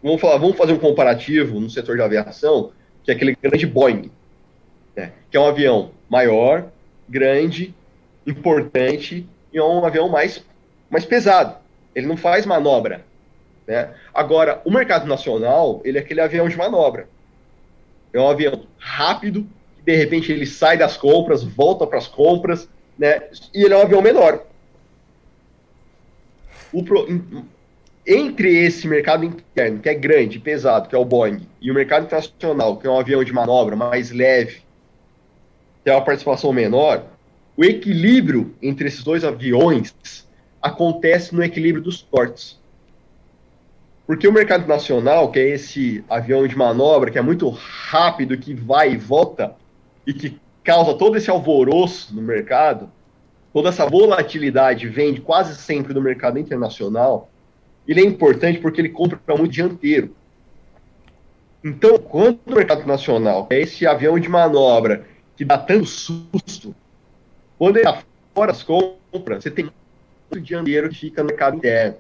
vamos, 0.03 0.21
falar, 0.21 0.39
vamos 0.39 0.57
fazer 0.57 0.73
um 0.73 0.79
comparativo 0.79 1.61
no 1.61 1.71
setor 1.71 1.97
de 1.97 2.03
aviação, 2.03 2.73
que 3.05 3.11
é 3.11 3.15
aquele 3.15 3.37
grande 3.41 3.67
Boeing, 3.67 4.11
né, 4.97 5.13
que 5.31 5.37
é 5.37 5.41
um 5.41 5.47
avião 5.47 5.91
maior, 6.09 6.67
grande, 7.09 7.75
importante 8.27 9.27
e 9.53 9.59
é 9.59 9.63
um 9.63 9.85
avião 9.85 10.09
mais, 10.09 10.45
mais 10.91 11.05
pesado. 11.05 11.57
Ele 11.95 12.07
não 12.07 12.17
faz 12.17 12.47
manobra. 12.47 13.05
Né? 13.67 13.91
Agora, 14.15 14.61
o 14.65 14.71
mercado 14.71 15.07
nacional, 15.07 15.81
ele 15.85 15.99
é 15.99 16.01
aquele 16.01 16.21
avião 16.21 16.49
de 16.49 16.57
manobra. 16.57 17.09
É 18.13 18.21
um 18.21 18.29
avião 18.29 18.67
rápido, 18.79 19.47
que 19.77 19.83
de 19.85 19.97
repente 19.97 20.33
ele 20.33 20.47
sai 20.47 20.77
das 20.77 20.97
compras, 20.97 21.43
volta 21.43 21.87
para 21.87 21.99
as 21.99 22.07
compras, 22.07 22.69
né? 22.99 23.23
e 23.55 23.65
ele 23.65 23.75
é 23.75 23.77
um 23.77 23.83
avião 23.83 24.03
menor. 24.03 24.45
O 26.73 26.83
pro 26.83 27.07
entre 28.07 28.65
esse 28.65 28.89
mercado 28.89 29.25
interno, 29.25 29.79
que 29.79 29.89
é 29.89 29.95
grande, 29.95 30.39
pesado, 30.39 30.89
que 30.89 30.95
é 30.95 30.99
o 30.99 31.05
Boeing, 31.05 31.47
e 31.61 31.71
o 31.71 31.75
mercado 31.75 32.05
internacional, 32.05 32.77
que 32.77 32.87
é 32.87 32.91
um 32.91 32.99
avião 32.99 33.23
de 33.23 33.33
manobra 33.33 33.77
mais 33.77 34.11
leve, 34.11 34.63
que 35.85 35.91
é 35.91 35.95
uma 35.95 36.05
participação 36.05 36.53
menor, 36.53 37.05
o 37.57 37.65
equilíbrio 37.65 38.55
entre 38.61 38.89
esses 38.89 39.05
dois 39.05 39.25
aviões 39.25 39.95
acontece 40.61 41.35
no 41.35 41.43
equilíbrio 41.43 41.83
dos 41.83 42.03
portes. 42.03 42.61
Porque 44.07 44.27
o 44.27 44.33
mercado 44.33 44.67
nacional, 44.67 45.31
que 45.31 45.39
é 45.39 45.49
esse 45.51 46.05
avião 46.09 46.47
de 46.47 46.57
manobra, 46.57 47.11
que 47.11 47.19
é 47.19 47.23
muito 47.23 47.49
rápido, 47.51 48.37
que 48.37 48.53
vai 48.53 48.93
e 48.93 48.97
volta, 48.97 49.55
e 50.07 50.13
que 50.13 50.41
causa 50.65 50.95
todo 50.95 51.17
esse 51.17 51.31
alvoroço 51.31 52.15
no 52.15 52.23
mercado, 52.23 52.91
toda 53.53 53.69
essa 53.69 53.87
volatilidade 53.87 54.89
vem 54.89 55.17
quase 55.17 55.57
sempre 55.57 55.95
do 55.95 56.03
mercado 56.03 56.39
internacional, 56.39 57.31
ele 57.87 58.01
é 58.01 58.05
importante 58.05 58.61
porque 58.61 58.81
ele 58.81 58.89
compra 58.89 59.19
muito 59.37 59.53
dianteiro. 59.53 60.15
Então, 61.65 61.99
quando 61.99 62.41
o 62.47 62.55
mercado 62.55 62.87
nacional 62.87 63.47
é 63.51 63.61
esse 63.61 63.87
avião 63.87 64.19
de 64.19 64.29
manobra 64.29 65.07
que 65.37 65.45
dá 65.45 65.59
tanto 65.59 65.87
susto, 65.87 66.75
quando 67.59 67.77
ele 67.77 67.89
está 67.89 68.03
fora 68.35 68.53
das 68.53 68.63
compras, 68.63 69.43
você 69.43 69.51
tem 69.51 69.65
muito 70.31 70.45
dianteiro 70.45 70.89
que 70.89 70.97
fica 70.97 71.23
no 71.23 71.29
mercado 71.29 71.57
interno. 71.57 71.97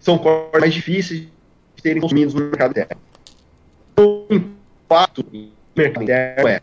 São 0.00 0.18
cortes 0.18 0.60
mais 0.60 0.74
difíceis 0.74 1.20
de 1.20 1.82
serem 1.82 2.00
consumidos 2.00 2.34
no 2.34 2.40
mercado 2.42 2.70
interno. 2.72 3.00
O 3.98 4.26
impacto 4.30 5.24
no 5.32 5.52
mercado 5.74 6.02
interno 6.02 6.48
é 6.48 6.60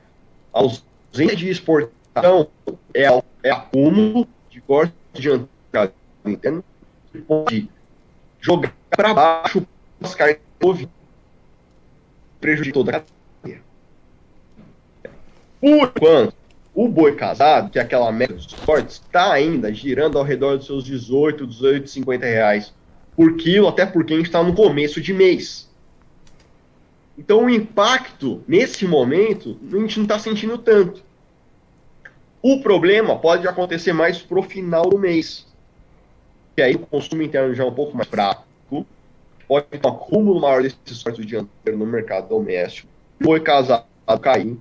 a 0.54 0.60
ausência 0.60 1.36
de 1.36 1.50
exportação, 1.50 2.48
é, 2.94 3.04
é 3.44 3.50
acúmulo 3.50 4.28
de 4.50 4.62
cortes 4.62 4.94
de 5.14 5.30
mercado 5.30 5.94
interno, 6.26 6.64
pode 7.28 7.70
jogar 8.44 8.76
para 8.90 9.14
baixo 9.14 9.66
as 10.02 10.14
carnes 10.14 10.38
bovino, 10.60 10.92
prejudicou 12.42 12.84
toda 12.84 12.98
a 12.98 13.02
cadeia. 13.42 13.62
Por 15.62 15.70
enquanto, 15.70 16.36
o 16.76 16.90
boi 16.90 17.16
casado, 17.16 17.72
que 17.72 17.80
é 17.80 17.82
aquela 17.82 18.12
média 18.12 18.36
dos 18.36 18.54
cortes, 18.54 18.96
está 18.96 19.32
ainda 19.32 19.74
girando 19.74 20.18
ao 20.18 20.26
redor 20.26 20.58
dos 20.58 20.66
seus 20.66 20.84
18, 20.84 21.48
18, 21.48 21.90
50 21.90 22.26
reais 22.26 22.74
por 23.16 23.38
quilo, 23.38 23.68
até 23.68 23.86
porque 23.86 24.14
a 24.14 24.18
gente 24.18 24.26
está 24.26 24.44
no 24.44 24.54
começo 24.54 25.00
de 25.00 25.14
mês. 25.14 25.72
Então 27.18 27.46
o 27.46 27.50
impacto, 27.50 28.44
nesse 28.46 28.86
momento, 28.86 29.58
a 29.72 29.78
gente 29.78 29.98
não 29.98 30.04
está 30.04 30.20
sentindo 30.20 30.58
tanto. 30.58 31.02
O 32.42 32.62
problema 32.62 33.18
pode 33.18 33.48
acontecer 33.48 33.94
mais 33.94 34.22
para 34.22 34.40
o 34.40 34.44
final 34.44 34.90
do 34.90 35.00
mês 35.00 35.53
que 36.56 36.62
aí 36.62 36.76
o 36.76 36.80
consumo 36.80 37.22
interno 37.22 37.54
já 37.54 37.64
é 37.64 37.68
um 37.68 37.74
pouco 37.74 37.96
mais 37.96 38.08
fraco, 38.08 38.46
pode 39.48 39.68
ter 39.68 39.86
um 39.86 39.90
acúmulo 39.90 40.40
maior 40.40 40.62
desses 40.62 40.98
sortes 40.98 41.26
dianteiro 41.26 41.78
no 41.78 41.86
mercado 41.86 42.30
doméstico, 42.30 42.88
foi 43.22 43.40
casado 43.40 43.86
cair 44.22 44.58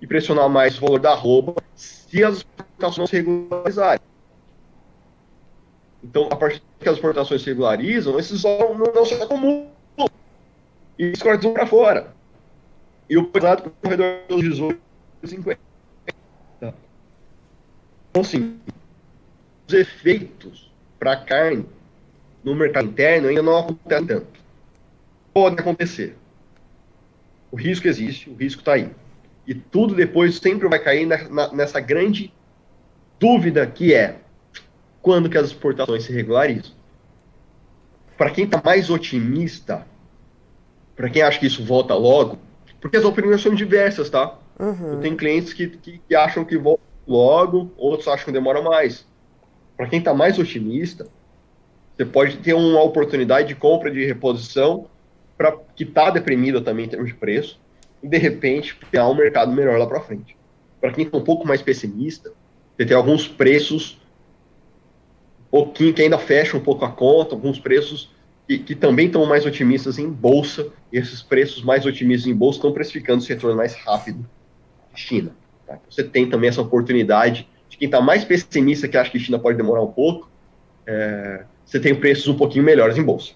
e 0.00 0.06
pressionar 0.06 0.48
mais 0.48 0.76
o 0.76 0.80
valor 0.80 1.00
da 1.00 1.14
roupa 1.14 1.62
se 1.74 2.22
as 2.22 2.38
exportações 2.38 2.98
não 2.98 3.06
se 3.06 3.16
regularizarem. 3.16 4.00
Então, 6.02 6.28
a 6.30 6.36
partir 6.36 6.62
que 6.78 6.88
as 6.88 6.96
exportações 6.96 7.42
se 7.42 7.48
regularizam, 7.48 8.18
esses 8.18 8.42
não, 8.42 8.74
não 8.78 9.04
se 9.04 9.14
acumulam 9.14 9.68
e 10.98 11.10
os 11.10 11.22
cortes 11.22 11.44
vão 11.44 11.52
para 11.52 11.66
fora. 11.66 12.14
E 13.08 13.16
o 13.16 13.26
pesado 13.26 13.72
ao 13.82 13.90
redor 13.90 14.20
dos 14.28 14.40
18, 14.40 14.80
50. 15.24 15.60
Então, 16.60 18.22
assim, 18.22 18.58
os 19.68 19.74
efeitos 19.74 20.65
para 20.98 21.12
a 21.12 21.16
carne 21.16 21.66
no 22.42 22.54
mercado 22.54 22.88
interno 22.88 23.28
ainda 23.28 23.42
não 23.42 23.58
acontece 23.58 24.06
tanto. 24.06 24.26
Pode 25.32 25.60
acontecer. 25.60 26.16
O 27.50 27.56
risco 27.56 27.88
existe, 27.88 28.30
o 28.30 28.34
risco 28.34 28.60
está 28.60 28.74
aí. 28.74 28.90
E 29.46 29.54
tudo 29.54 29.94
depois 29.94 30.36
sempre 30.36 30.68
vai 30.68 30.78
cair 30.78 31.06
na, 31.06 31.28
na, 31.28 31.52
nessa 31.52 31.80
grande 31.80 32.32
dúvida 33.18 33.66
que 33.66 33.94
é 33.94 34.16
quando 35.02 35.28
que 35.28 35.38
as 35.38 35.46
exportações 35.46 36.04
se 36.04 36.12
regularizam. 36.12 36.72
Para 38.16 38.30
quem 38.30 38.44
está 38.44 38.60
mais 38.64 38.90
otimista, 38.90 39.86
para 40.96 41.10
quem 41.10 41.22
acha 41.22 41.38
que 41.38 41.46
isso 41.46 41.64
volta 41.64 41.94
logo, 41.94 42.38
porque 42.80 42.96
as 42.96 43.04
opiniões 43.04 43.42
são 43.42 43.54
diversas, 43.54 44.08
tá? 44.08 44.38
Uhum. 44.58 45.00
Tem 45.00 45.16
clientes 45.16 45.52
que, 45.52 45.68
que, 45.68 45.98
que 45.98 46.14
acham 46.14 46.44
que 46.44 46.56
volta 46.56 46.82
logo, 47.06 47.72
outros 47.76 48.08
acham 48.08 48.26
que 48.26 48.32
demora 48.32 48.62
mais 48.62 49.06
para 49.76 49.88
quem 49.88 49.98
está 49.98 50.14
mais 50.14 50.38
otimista, 50.38 51.06
você 51.96 52.04
pode 52.04 52.38
ter 52.38 52.54
uma 52.54 52.82
oportunidade 52.82 53.48
de 53.48 53.54
compra 53.54 53.90
de 53.90 54.04
reposição 54.04 54.88
pra, 55.36 55.56
que 55.74 55.84
está 55.84 56.10
deprimida 56.10 56.60
também 56.60 56.86
em 56.86 56.88
termos 56.88 57.08
de 57.08 57.14
preço, 57.14 57.60
e 58.02 58.08
de 58.08 58.18
repente 58.18 58.76
criar 58.76 59.08
um 59.08 59.14
mercado 59.14 59.52
melhor 59.52 59.78
lá 59.78 59.86
para 59.86 60.00
frente. 60.00 60.36
Para 60.80 60.92
quem 60.92 61.04
está 61.04 61.16
um 61.16 61.24
pouco 61.24 61.46
mais 61.46 61.62
pessimista, 61.62 62.32
você 62.76 62.84
tem 62.84 62.96
alguns 62.96 63.26
preços 63.26 64.00
um 65.40 65.50
pouquinho 65.50 65.94
que 65.94 66.02
ainda 66.02 66.18
fecham 66.18 66.60
um 66.60 66.62
pouco 66.62 66.84
a 66.84 66.90
conta, 66.90 67.34
alguns 67.34 67.58
preços 67.58 68.10
que, 68.46 68.58
que 68.58 68.74
também 68.74 69.06
estão 69.06 69.24
mais 69.24 69.46
otimistas 69.46 69.98
em 69.98 70.08
bolsa, 70.08 70.68
e 70.92 70.98
esses 70.98 71.22
preços 71.22 71.62
mais 71.62 71.86
otimistas 71.86 72.30
em 72.30 72.34
bolsa 72.34 72.58
estão 72.58 72.72
precificando 72.72 73.22
o 73.22 73.26
retorno 73.26 73.56
mais 73.56 73.74
rápido 73.74 74.28
China. 74.94 75.34
Tá? 75.66 75.78
Você 75.88 76.04
tem 76.04 76.28
também 76.28 76.48
essa 76.48 76.60
oportunidade 76.60 77.48
de 77.68 77.76
quem 77.76 77.86
está 77.86 78.00
mais 78.00 78.24
pessimista, 78.24 78.88
que 78.88 78.96
acha 78.96 79.10
que 79.10 79.18
a 79.18 79.20
China 79.20 79.38
pode 79.38 79.56
demorar 79.56 79.82
um 79.82 79.92
pouco, 79.92 80.30
é, 80.86 81.44
você 81.64 81.80
tem 81.80 81.94
preços 81.94 82.28
um 82.28 82.36
pouquinho 82.36 82.64
melhores 82.64 82.96
em 82.96 83.02
bolsa. 83.02 83.32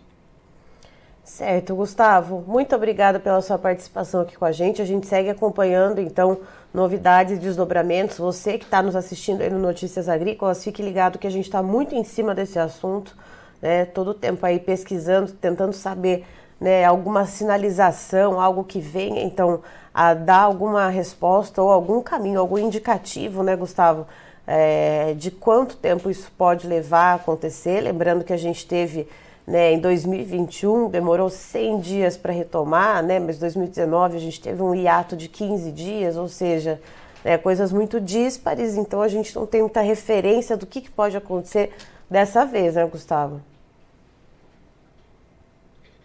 Certo, 1.25 1.77
Gustavo, 1.77 2.45
muito 2.47 2.75
obrigada 2.75 3.21
pela 3.21 3.41
sua 3.41 3.57
participação 3.57 4.23
aqui 4.23 4.37
com 4.37 4.45
a 4.45 4.51
gente. 4.51 4.83
A 4.83 4.85
gente 4.85 5.07
segue 5.07 5.31
acompanhando, 5.31 6.01
então, 6.01 6.41
novidades 6.75 7.37
e 7.37 7.41
desdobramentos. 7.41 8.19
Você 8.19 8.59
que 8.59 8.65
está 8.65 8.83
nos 8.83 8.97
assistindo 8.97 9.41
aí 9.41 9.49
no 9.49 9.59
Notícias 9.59 10.09
Agrícolas, 10.09 10.65
fique 10.65 10.83
ligado 10.83 11.21
que 11.21 11.27
a 11.29 11.31
gente 11.31 11.45
está 11.45 11.63
muito 11.63 11.95
em 11.95 12.03
cima 12.03 12.35
desse 12.35 12.59
assunto, 12.59 13.17
né? 13.63 13.85
Todo 13.85 14.09
o 14.09 14.15
tempo 14.15 14.45
aí 14.45 14.59
pesquisando, 14.59 15.31
tentando 15.33 15.73
saber 15.73 16.25
né, 16.61 16.85
alguma 16.85 17.25
sinalização, 17.25 18.41
algo 18.41 18.63
que 18.65 18.81
venha, 18.81 19.23
então, 19.23 19.63
a 19.95 20.13
dar 20.15 20.43
alguma 20.43 20.89
resposta 20.89 21.63
ou 21.63 21.71
algum 21.71 22.03
caminho, 22.03 22.39
algum 22.39 22.59
indicativo, 22.59 23.43
né, 23.43 23.57
Gustavo? 23.57 24.07
É, 24.47 25.15
de 25.17 25.31
quanto 25.31 25.77
tempo 25.77 26.11
isso 26.11 26.31
pode 26.37 26.67
levar 26.67 27.13
a 27.13 27.15
acontecer. 27.15 27.81
Lembrando 27.81 28.25
que 28.25 28.33
a 28.33 28.37
gente 28.37 28.67
teve 28.67 29.07
né, 29.47 29.73
em 29.73 29.79
2021 29.81 30.89
demorou 30.89 31.29
100 31.29 31.81
dias 31.81 32.17
para 32.17 32.33
retomar, 32.33 33.03
né, 33.03 33.19
mas 33.19 33.39
2019 33.39 34.17
a 34.17 34.21
gente 34.21 34.41
teve 34.41 34.63
um 34.63 34.75
hiato 34.75 35.17
de 35.17 35.29
15 35.29 35.73
dias, 35.73 36.17
ou 36.17 36.29
seja, 36.29 36.81
né, 37.25 37.37
coisas 37.37 37.73
muito 37.73 38.01
díspares, 38.01 38.77
então 38.77 39.03
a 39.03 39.09
gente 39.09 39.35
não 39.35 39.47
tem 39.47 39.63
muita 39.63 39.81
referência 39.81 40.57
do 40.57 40.67
que, 40.67 40.81
que 40.81 40.91
pode 40.91 41.17
acontecer 41.17 41.73
dessa 42.09 42.45
vez, 42.45 42.75
né, 42.77 42.85
Gustavo? 42.87 43.41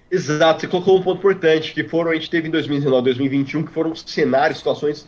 Exato, 0.10 0.62
você 0.62 0.68
colocou 0.68 0.98
um 0.98 1.02
ponto 1.02 1.18
importante, 1.18 1.74
que 1.74 1.84
foram, 1.84 2.12
a 2.12 2.16
gente 2.16 2.30
teve 2.30 2.48
em 2.48 2.52
2019 2.52 3.04
2021, 3.04 3.64
que 3.64 3.72
foram 3.72 3.96
cenários, 3.96 4.60
situações 4.60 5.08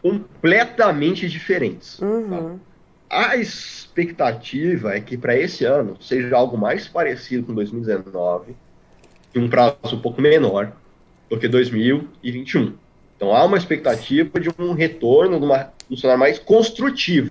completamente 0.00 1.28
diferentes. 1.28 1.98
Uhum. 1.98 2.58
Tá? 2.58 3.30
A 3.32 3.36
expectativa 3.36 4.94
é 4.94 5.00
que 5.00 5.16
para 5.16 5.36
esse 5.36 5.64
ano 5.64 5.96
seja 6.00 6.36
algo 6.36 6.56
mais 6.56 6.86
parecido 6.86 7.44
com 7.44 7.54
2019, 7.54 8.54
em 9.34 9.40
um 9.40 9.50
prazo 9.50 9.96
um 9.96 10.00
pouco 10.00 10.22
menor 10.22 10.72
do 11.28 11.36
que 11.36 11.48
2021. 11.48 12.74
Então 13.16 13.34
há 13.34 13.44
uma 13.44 13.58
expectativa 13.58 14.38
de 14.38 14.48
um 14.58 14.72
retorno 14.72 15.38
de, 15.38 15.44
uma, 15.44 15.72
de 15.88 15.94
um 15.94 15.96
cenário 15.96 16.20
mais 16.20 16.38
construtivo. 16.38 17.30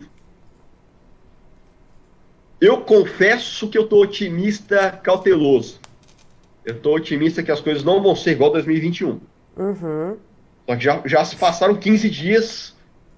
Eu 2.59 2.81
confesso 2.81 3.69
que 3.69 3.77
eu 3.77 3.85
estou 3.85 4.03
otimista 4.03 4.91
cauteloso. 4.91 5.78
Eu 6.65 6.75
estou 6.75 6.95
otimista 6.95 7.41
que 7.41 7.51
as 7.51 7.61
coisas 7.61 7.83
não 7.83 8.01
vão 8.01 8.15
ser 8.15 8.31
igual 8.31 8.51
2021. 8.51 9.19
Uhum. 9.57 10.17
Só 10.67 10.75
que 10.75 10.83
já, 10.83 11.01
já 11.05 11.25
se 11.25 11.35
passaram 11.35 11.75
15 11.75 12.09
dias, 12.09 12.75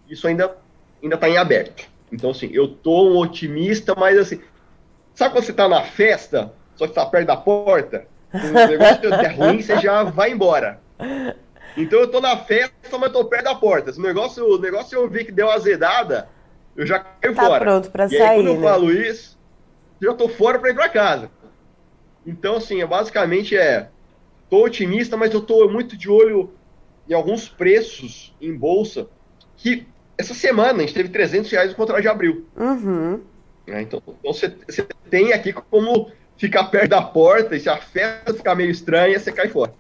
isso 0.10 0.27
ainda 0.27 0.55
está 1.03 1.29
em 1.29 1.38
aberto. 1.38 1.89
Então, 2.12 2.31
assim, 2.31 2.50
eu 2.53 2.67
tô 2.67 3.10
um 3.10 3.17
otimista, 3.17 3.95
mas 3.95 4.17
assim, 4.17 4.41
sabe 5.13 5.33
quando 5.33 5.45
você 5.45 5.53
tá 5.53 5.67
na 5.67 5.83
festa, 5.83 6.53
só 6.75 6.88
que 6.88 6.93
tá 6.93 7.05
perto 7.05 7.27
da 7.27 7.38
porta? 7.38 8.05
O 8.33 8.38
negócio 8.67 9.13
é 9.13 9.27
ruim, 9.27 9.62
você 9.62 9.77
já 9.79 10.03
vai 10.03 10.31
embora. 10.31 10.79
Então 11.75 12.00
eu 12.00 12.07
tô 12.07 12.19
na 12.19 12.38
festa, 12.38 12.98
mas 13.00 13.12
tô 13.12 13.25
perto 13.25 13.45
da 13.45 13.55
porta. 13.55 13.93
Se 13.93 14.00
o 14.00 14.03
negócio, 14.03 14.45
o 14.45 14.57
negócio 14.57 14.98
eu 14.98 15.10
vi 15.10 15.24
que 15.25 15.31
deu 15.31 15.50
azedada, 15.50 16.27
eu 16.75 16.85
já 16.85 17.00
caio 17.00 17.35
tá 17.35 17.46
fora. 17.46 17.59
pronto 17.59 17.92
pra 17.92 18.05
e 18.05 18.09
sair, 18.09 18.22
aí, 18.22 18.39
quando 18.39 18.48
eu 18.48 18.59
né? 18.59 18.68
falo 18.68 18.92
isso, 18.92 19.37
eu 20.01 20.11
já 20.11 20.18
tô 20.18 20.27
fora 20.27 20.59
pra 20.59 20.70
ir 20.70 20.74
pra 20.74 20.89
casa. 20.89 21.29
Então, 22.25 22.55
assim, 22.55 22.81
é, 22.81 22.86
basicamente 22.86 23.57
é. 23.57 23.90
Tô 24.50 24.66
otimista, 24.66 25.16
mas 25.16 25.34
eu 25.34 25.42
tô 25.42 25.70
muito 25.70 25.96
de 25.96 26.10
olho 26.10 26.51
em 27.10 27.14
alguns 27.14 27.48
preços 27.48 28.36
em 28.42 28.53
bolsa 28.53 29.07
que 29.57 29.88
essa 30.18 30.34
semana 30.34 30.79
a 30.79 30.81
gente 30.81 30.94
teve 30.94 31.10
300 31.10 31.50
reais 31.51 31.70
no 31.70 31.75
contrato 31.75 32.01
de 32.01 32.07
abril. 32.07 32.46
Uhum. 32.55 33.22
É, 33.68 33.81
então, 33.81 34.01
então 34.05 34.34
você, 34.34 34.53
você 34.68 34.86
tem 35.10 35.34
aqui 35.34 35.53
como 35.53 36.12
ficar 36.38 36.66
perto 36.66 36.90
da 36.90 37.01
porta 37.01 37.55
e 37.55 37.60
se 37.60 37.70
a 37.70 37.77
festa 37.77 38.34
ficar 38.34 38.55
meio 38.55 38.72
estranha, 38.72 39.20
você 39.20 39.31
cai 39.31 39.48
fora. 39.48 39.74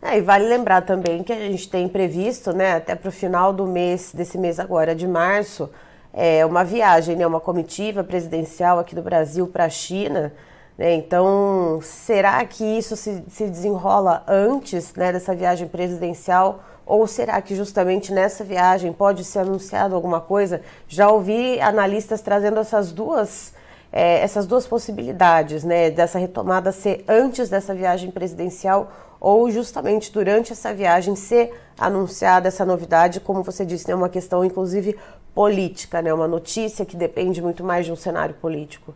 É, 0.00 0.18
e 0.18 0.20
vale 0.20 0.46
lembrar 0.46 0.82
também 0.82 1.22
que 1.22 1.32
a 1.32 1.36
gente 1.36 1.68
tem 1.68 1.88
previsto, 1.88 2.52
né, 2.52 2.74
até 2.74 2.94
para 2.94 3.08
o 3.08 3.12
final 3.12 3.52
do 3.52 3.66
mês, 3.66 4.12
desse 4.12 4.36
mês 4.36 4.60
agora, 4.60 4.94
de 4.94 5.08
março, 5.08 5.70
é, 6.12 6.44
uma 6.44 6.62
viagem, 6.62 7.16
né, 7.16 7.26
uma 7.26 7.40
comitiva 7.40 8.04
presidencial 8.04 8.78
aqui 8.78 8.94
do 8.94 9.02
Brasil 9.02 9.46
para 9.48 9.64
a 9.64 9.70
China. 9.70 10.32
Né, 10.76 10.94
então, 10.94 11.78
será 11.82 12.44
que 12.44 12.64
isso 12.64 12.96
se, 12.96 13.22
se 13.28 13.46
desenrola 13.46 14.24
antes 14.26 14.92
né, 14.94 15.12
dessa 15.12 15.34
viagem 15.34 15.68
presidencial? 15.68 16.64
Ou 16.86 17.06
será 17.06 17.40
que 17.40 17.54
justamente 17.54 18.12
nessa 18.12 18.44
viagem 18.44 18.92
pode 18.92 19.24
ser 19.24 19.38
anunciado 19.38 19.94
alguma 19.94 20.20
coisa? 20.20 20.60
Já 20.86 21.08
ouvi 21.08 21.60
analistas 21.60 22.20
trazendo 22.20 22.60
essas 22.60 22.92
duas, 22.92 23.54
é, 23.90 24.20
essas 24.20 24.46
duas 24.46 24.66
possibilidades, 24.66 25.64
né? 25.64 25.90
Dessa 25.90 26.18
retomada 26.18 26.72
ser 26.72 27.02
antes 27.08 27.48
dessa 27.48 27.74
viagem 27.74 28.10
presidencial 28.10 28.92
ou 29.18 29.50
justamente 29.50 30.12
durante 30.12 30.52
essa 30.52 30.74
viagem 30.74 31.16
ser 31.16 31.54
anunciada 31.78 32.48
essa 32.48 32.66
novidade, 32.66 33.18
como 33.20 33.42
você 33.42 33.64
disse, 33.64 33.86
é 33.86 33.88
né, 33.88 33.94
uma 33.94 34.10
questão 34.10 34.44
inclusive 34.44 34.94
política, 35.34 36.02
né? 36.02 36.12
Uma 36.12 36.28
notícia 36.28 36.84
que 36.84 36.96
depende 36.96 37.40
muito 37.40 37.64
mais 37.64 37.86
de 37.86 37.92
um 37.92 37.96
cenário 37.96 38.34
político. 38.34 38.94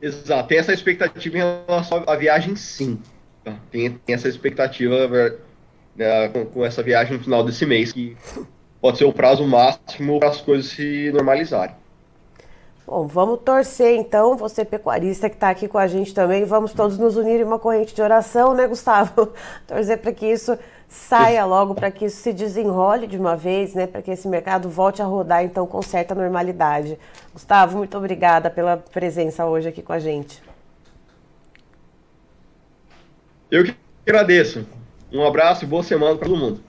Exato, 0.00 0.48
tem 0.48 0.58
essa 0.58 0.72
expectativa 0.72 1.36
em 1.36 1.40
relação 1.40 2.04
à 2.06 2.16
viagem, 2.16 2.54
sim. 2.54 3.00
Tem, 3.70 3.90
tem, 3.90 4.14
essa 4.14 4.28
expectativa 4.28 5.08
né, 5.96 6.28
com, 6.28 6.46
com, 6.46 6.64
essa 6.64 6.82
viagem 6.82 7.16
no 7.16 7.24
final 7.24 7.42
desse 7.42 7.66
mês, 7.66 7.92
que 7.92 8.16
pode 8.80 8.98
ser 8.98 9.04
o 9.04 9.12
prazo 9.12 9.46
máximo 9.46 10.20
para 10.20 10.28
as 10.28 10.40
coisas 10.40 10.70
se 10.70 11.10
normalizarem. 11.12 11.74
Bom, 12.86 13.06
vamos 13.06 13.40
torcer 13.40 13.96
então, 13.96 14.34
você 14.34 14.64
pecuarista 14.64 15.28
que 15.28 15.36
está 15.36 15.50
aqui 15.50 15.68
com 15.68 15.76
a 15.76 15.86
gente 15.86 16.14
também, 16.14 16.44
vamos 16.44 16.72
todos 16.72 16.96
nos 16.96 17.16
unir 17.16 17.40
em 17.40 17.44
uma 17.44 17.58
corrente 17.58 17.94
de 17.94 18.00
oração, 18.00 18.54
né, 18.54 18.66
Gustavo? 18.66 19.32
torcer 19.66 19.98
para 19.98 20.12
que 20.12 20.24
isso 20.24 20.58
saia 20.88 21.44
logo, 21.44 21.74
para 21.74 21.90
que 21.90 22.06
isso 22.06 22.16
se 22.16 22.32
desenrole 22.32 23.06
de 23.06 23.18
uma 23.18 23.36
vez, 23.36 23.74
né, 23.74 23.86
para 23.86 24.00
que 24.00 24.10
esse 24.10 24.26
mercado 24.26 24.68
volte 24.68 25.02
a 25.02 25.04
rodar 25.04 25.44
então 25.44 25.66
com 25.66 25.82
certa 25.82 26.14
normalidade. 26.14 26.98
Gustavo, 27.32 27.76
muito 27.76 27.96
obrigada 27.96 28.48
pela 28.48 28.76
presença 28.76 29.44
hoje 29.44 29.68
aqui 29.68 29.82
com 29.82 29.92
a 29.92 29.98
gente. 29.98 30.42
Eu 33.50 33.64
que 33.64 33.74
agradeço. 34.06 34.66
Um 35.12 35.26
abraço 35.26 35.64
e 35.64 35.66
boa 35.66 35.82
semana 35.82 36.16
para 36.16 36.26
todo 36.26 36.38
mundo. 36.38 36.67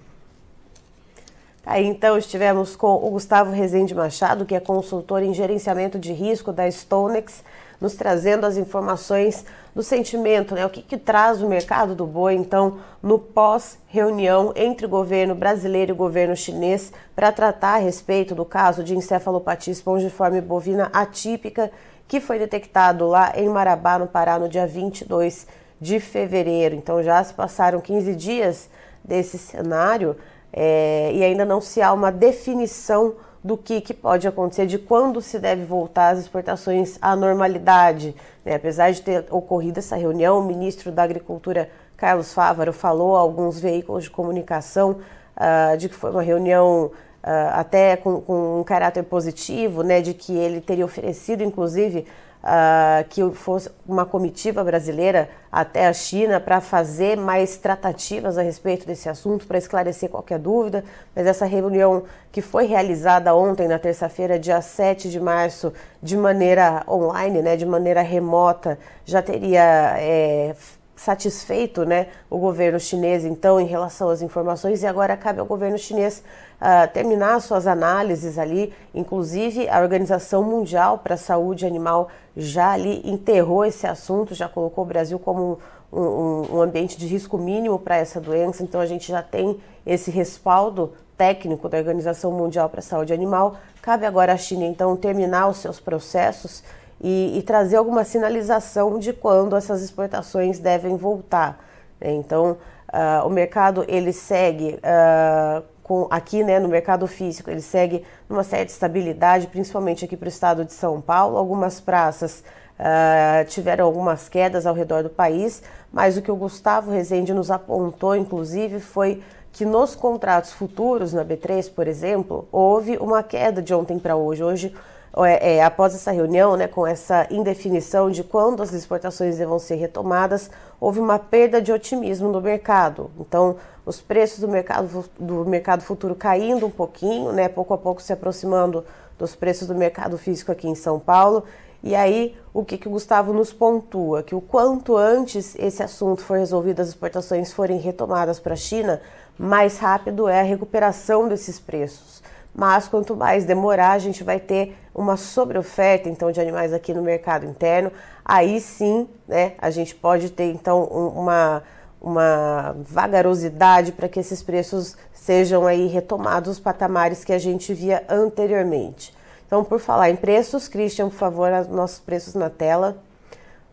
Aí 1.70 1.86
então 1.86 2.18
estivemos 2.18 2.76
com 2.76 2.96
o 2.96 3.12
Gustavo 3.12 3.52
Rezende 3.52 3.94
Machado, 3.94 4.44
que 4.44 4.56
é 4.56 4.60
consultor 4.60 5.22
em 5.22 5.36
gerenciamento 5.36 6.00
de 6.00 6.12
risco 6.12 6.52
da 6.52 6.68
Stonex, 6.68 7.44
nos 7.80 7.94
trazendo 7.94 8.44
as 8.48 8.58
informações 8.58 9.46
do 9.76 9.84
sentimento, 9.84 10.56
né? 10.56 10.66
O 10.66 10.70
que, 10.72 10.82
que 10.82 10.98
traz 10.98 11.44
o 11.44 11.48
mercado 11.48 11.94
do 11.94 12.08
boi, 12.08 12.34
então, 12.34 12.80
no 13.04 13.20
pós-reunião 13.20 14.52
entre 14.56 14.88
o 14.88 14.90
governo 14.90 15.36
brasileiro 15.36 15.92
e 15.92 15.94
o 15.94 15.96
governo 15.96 16.36
chinês 16.36 16.92
para 17.16 17.32
tratar 17.32 17.76
a 17.76 17.78
respeito 17.78 18.34
do 18.34 18.44
caso 18.44 18.84
de 18.84 18.98
encefalopatia 18.98 19.72
espongiforme 19.72 20.42
bovina 20.42 20.90
atípica 20.92 21.72
que 22.08 22.20
foi 22.20 22.40
detectado 22.40 23.06
lá 23.06 23.34
em 23.36 23.48
Marabá, 23.48 24.00
no 24.00 24.08
Pará, 24.08 24.40
no 24.40 24.50
dia 24.50 24.66
22 24.66 25.46
de 25.80 26.00
fevereiro. 26.00 26.74
Então 26.74 27.04
já 27.04 27.24
se 27.24 27.32
passaram 27.32 27.80
15 27.80 28.16
dias 28.16 28.68
desse 29.04 29.38
cenário 29.38 30.18
é, 30.52 31.12
e 31.14 31.24
ainda 31.24 31.46
não 31.46 31.62
se 31.62 31.82
há 31.82 31.92
uma 31.94 32.12
definição 32.12 33.16
do 33.44 33.58
que, 33.58 33.80
que, 33.80 33.94
pode 33.94 34.28
acontecer, 34.28 34.66
de 34.66 34.78
quando 34.78 35.22
se 35.22 35.40
deve 35.40 35.64
voltar 35.64 36.10
as 36.10 36.20
exportações 36.20 36.98
à 37.02 37.16
normalidade. 37.16 38.16
Né? 38.44 38.56
Apesar 38.56 38.92
de 38.92 39.02
ter 39.02 39.26
ocorrido 39.30 39.80
essa 39.80 39.96
reunião, 39.96 40.40
o 40.40 40.44
ministro 40.44 40.92
da 40.92 41.04
Agricultura, 41.04 41.70
Carlos 41.96 42.34
Fávaro, 42.34 42.74
falou 42.74 43.16
a 43.16 43.20
alguns 43.20 43.60
veículos 43.60 44.06
de 44.06 44.10
comunicação 44.10 44.98
uh, 45.38 45.78
de 45.78 45.88
que 45.88 45.96
foi 45.96 46.12
uma 46.12 46.22
reunião 46.22 46.92
uh, 47.24 47.54
até 47.54 47.96
com, 47.96 48.22
com, 48.22 48.60
um 48.60 48.64
caráter 48.64 49.04
positivo, 49.04 49.84
né? 49.84 50.02
de 50.02 50.14
que 50.14 50.36
ele 50.36 50.62
teria 50.62 50.86
oferecido, 50.86 51.44
inclusive, 51.44 52.06
uh, 52.44 53.08
que 53.10 53.30
fosse 53.32 53.70
uma 53.88 54.06
comitiva 54.06 54.64
brasileira 54.64 55.30
até 55.52 55.88
a 55.88 55.94
China 55.94 56.40
para 56.40 56.62
fazer 56.62 57.18
mais 57.18 57.58
tratativas 57.58 58.38
a 58.38 58.42
respeito 58.42 58.86
desse 58.86 59.10
assunto, 59.10 59.48
para 59.48 59.58
esclarecer 59.58 60.10
qualquer 60.10 60.40
dúvida. 60.40 60.84
Mas 61.16 61.26
essa 61.26 61.46
reunião 61.46 62.04
que 62.32 62.42
foi 62.42 62.66
realizada 62.66 63.34
ontem, 63.36 63.68
na 63.68 63.80
terça-feira, 63.80 64.40
dia 64.40 64.62
7 64.62 65.10
de 65.10 65.20
março, 65.20 65.74
de 66.02 66.16
maneira 66.16 66.84
online, 66.88 67.42
né, 67.42 67.56
de 67.56 67.66
maneira 67.66 68.02
remota, 68.02 68.78
já 69.06 69.22
teria. 69.22 69.96
É, 69.98 70.56
satisfeito 71.00 71.86
né, 71.86 72.08
o 72.30 72.38
governo 72.38 72.78
chinês, 72.78 73.24
então, 73.24 73.60
em 73.60 73.66
relação 73.66 74.10
às 74.10 74.22
informações, 74.22 74.84
e 74.84 74.88
agora 74.88 75.16
cabe 75.16 75.40
ao 75.40 75.46
governo 75.46 75.78
chinês 75.78 76.22
uh, 76.62 76.92
terminar 76.92 77.40
suas 77.40 77.66
análises 77.66 78.38
ali. 78.38 78.74
Inclusive, 78.94 79.70
a 79.70 79.80
Organização 79.80 80.44
Mundial 80.44 80.98
para 80.98 81.14
a 81.14 81.18
Saúde 81.18 81.66
Animal 81.66 82.10
já 82.36 82.72
ali 82.72 83.02
enterrou 83.10 83.64
esse 83.64 83.88
assunto, 83.88 84.36
já 84.36 84.50
colocou 84.50 84.84
o 84.84 84.88
Brasil 84.88 85.18
como 85.18 85.58
um, 85.92 86.02
um, 86.02 86.56
um 86.58 86.62
ambiente 86.62 86.98
de 86.98 87.08
risco 87.08 87.38
mínimo 87.38 87.80
para 87.80 87.96
essa 87.96 88.20
doença, 88.20 88.62
então 88.62 88.82
a 88.82 88.86
gente 88.86 89.08
já 89.08 89.24
tem 89.24 89.58
esse 89.86 90.12
respaldo 90.12 90.92
técnico 91.18 91.70
da 91.70 91.78
Organização 91.78 92.30
Mundial 92.32 92.70
para 92.70 92.80
a 92.80 92.84
Saúde 92.84 93.14
Animal. 93.14 93.56
Cabe 93.82 94.06
agora 94.06 94.34
à 94.34 94.38
China, 94.38 94.66
então, 94.66 94.98
terminar 94.98 95.48
os 95.48 95.58
seus 95.58 95.80
processos 95.80 96.62
e, 97.02 97.38
e 97.38 97.42
trazer 97.42 97.78
alguma 97.78 98.04
sinalização 98.04 99.00
de 99.00 99.14
quando 99.14 99.56
essas 99.56 99.82
exportações 99.82 100.60
devem 100.60 100.98
voltar. 100.98 101.64
Né? 102.00 102.12
Então, 102.12 102.58
uh, 102.94 103.26
o 103.26 103.30
mercado 103.30 103.86
ele 103.88 104.12
segue 104.12 104.80
uh, 104.80 105.64
com, 105.84 106.08
aqui 106.10 106.44
né, 106.44 106.60
no 106.60 106.68
mercado 106.68 107.08
físico, 107.08 107.50
ele 107.50 107.62
segue 107.62 108.04
numa 108.30 108.44
certa 108.44 108.72
estabilidade, 108.72 109.48
principalmente 109.48 110.06
aqui 110.06 110.16
para 110.16 110.28
o 110.28 110.30
estado 110.30 110.66
de 110.66 110.74
São 110.74 111.02
Paulo. 111.02 111.38
Algumas 111.38 111.80
praças 111.80 112.44
uh, 112.80 113.46
tiveram 113.48 113.86
algumas 113.86 114.30
quedas 114.30 114.66
ao 114.66 114.76
redor 114.76 115.04
do 115.04 115.10
país, 115.10 115.64
mas 115.92 116.18
o 116.18 116.22
que 116.22 116.32
o 116.32 116.36
Gustavo 116.36 116.92
Rezende 116.92 117.34
nos 117.34 117.50
apontou, 117.50 118.16
inclusive, 118.16 118.80
foi 118.80 119.24
que 119.52 119.66
nos 119.66 119.96
contratos 119.96 120.54
futuros 120.54 121.12
na 121.12 121.26
B3, 121.26 121.74
por 121.74 121.88
exemplo, 121.88 122.48
houve 122.52 122.98
uma 122.98 123.24
queda 123.24 123.62
de 123.62 123.74
ontem 123.74 123.98
para 123.98 124.16
hoje. 124.16 124.44
Hoje 124.44 124.76
é, 125.18 125.56
é, 125.56 125.64
após 125.64 125.96
essa 125.96 126.12
reunião, 126.12 126.56
né, 126.56 126.68
com 126.68 126.86
essa 126.86 127.28
indefinição 127.32 128.12
de 128.12 128.24
quando 128.24 128.62
as 128.62 128.74
exportações 128.74 129.38
devam 129.38 129.58
ser 129.58 129.76
retomadas, 129.76 130.50
houve 130.80 131.00
uma 131.00 131.18
perda 131.18 131.62
de 131.62 131.72
otimismo 131.72 132.30
no 132.32 132.40
mercado. 132.40 133.10
Então, 133.20 133.58
os 133.86 134.00
preços 134.00 134.40
do 134.40 134.48
mercado, 134.48 135.06
do 135.20 135.46
mercado 135.46 135.82
futuro 135.82 136.14
caindo 136.14 136.66
um 136.66 136.70
pouquinho, 136.70 137.32
né, 137.32 137.48
pouco 137.50 137.74
a 137.74 137.78
pouco 137.78 138.02
se 138.02 138.14
aproximando 138.14 138.86
dos 139.18 139.36
preços 139.36 139.68
do 139.68 139.76
mercado 139.76 140.18
físico 140.18 140.52
aqui 140.52 140.68
em 140.68 140.76
São 140.76 141.00
Paulo. 141.00 141.44
E 141.82 141.96
aí, 141.96 142.38
o 142.54 142.64
que, 142.64 142.78
que 142.78 142.88
o 142.88 142.92
Gustavo 142.92 143.34
nos 143.34 143.52
pontua? 143.52 144.22
Que 144.22 144.36
o 144.36 144.42
quanto 144.42 144.96
antes 144.96 145.56
esse 145.58 145.82
assunto 145.82 146.22
for 146.22 146.38
resolvido, 146.38 146.82
as 146.82 146.90
exportações 146.90 147.52
forem 147.52 147.80
retomadas 147.80 148.40
para 148.40 148.54
a 148.54 148.58
China, 148.58 149.02
mais 149.38 149.78
rápido 149.80 150.28
é 150.28 150.42
a 150.42 150.44
recuperação 150.44 151.28
desses 151.28 151.60
preços 151.60 152.19
mas 152.54 152.88
quanto 152.88 153.16
mais 153.16 153.46
demorar, 153.46 153.92
a 153.92 154.00
gente 154.00 154.24
vai 154.24 154.40
ter 154.40 154.76
uma 154.94 155.16
sobreoferta 155.16 156.10
então 156.10 156.32
de 156.32 156.42
animais 156.42 156.74
aqui 156.74 156.94
no 156.94 157.02
mercado 157.02 157.46
interno. 157.46 157.92
Aí 158.24 158.60
sim, 158.60 159.08
né, 159.28 159.54
a 159.58 159.70
gente 159.70 159.96
pode 159.96 160.30
ter 160.32 160.52
então 160.52 160.84
uma 160.84 161.64
uma 162.02 162.76
vagarosidade 162.80 163.92
para 163.92 164.08
que 164.08 164.20
esses 164.20 164.42
preços 164.42 164.96
sejam 165.12 165.68
aí 165.68 165.88
retomados 165.88 166.52
os 166.52 166.60
patamares 166.60 167.24
que 167.26 167.34
a 167.34 167.38
gente 167.38 167.74
via 167.74 168.04
anteriormente. 168.08 169.14
Então, 169.46 169.64
por 169.64 169.80
falar 169.80 170.10
em 170.10 170.16
preços, 170.16 170.68
Christian, 170.68 171.10
por 171.10 171.18
favor, 171.18 171.52
os 171.52 171.68
nossos 171.68 172.00
preços 172.00 172.36
na 172.36 172.50
tela. 172.50 172.98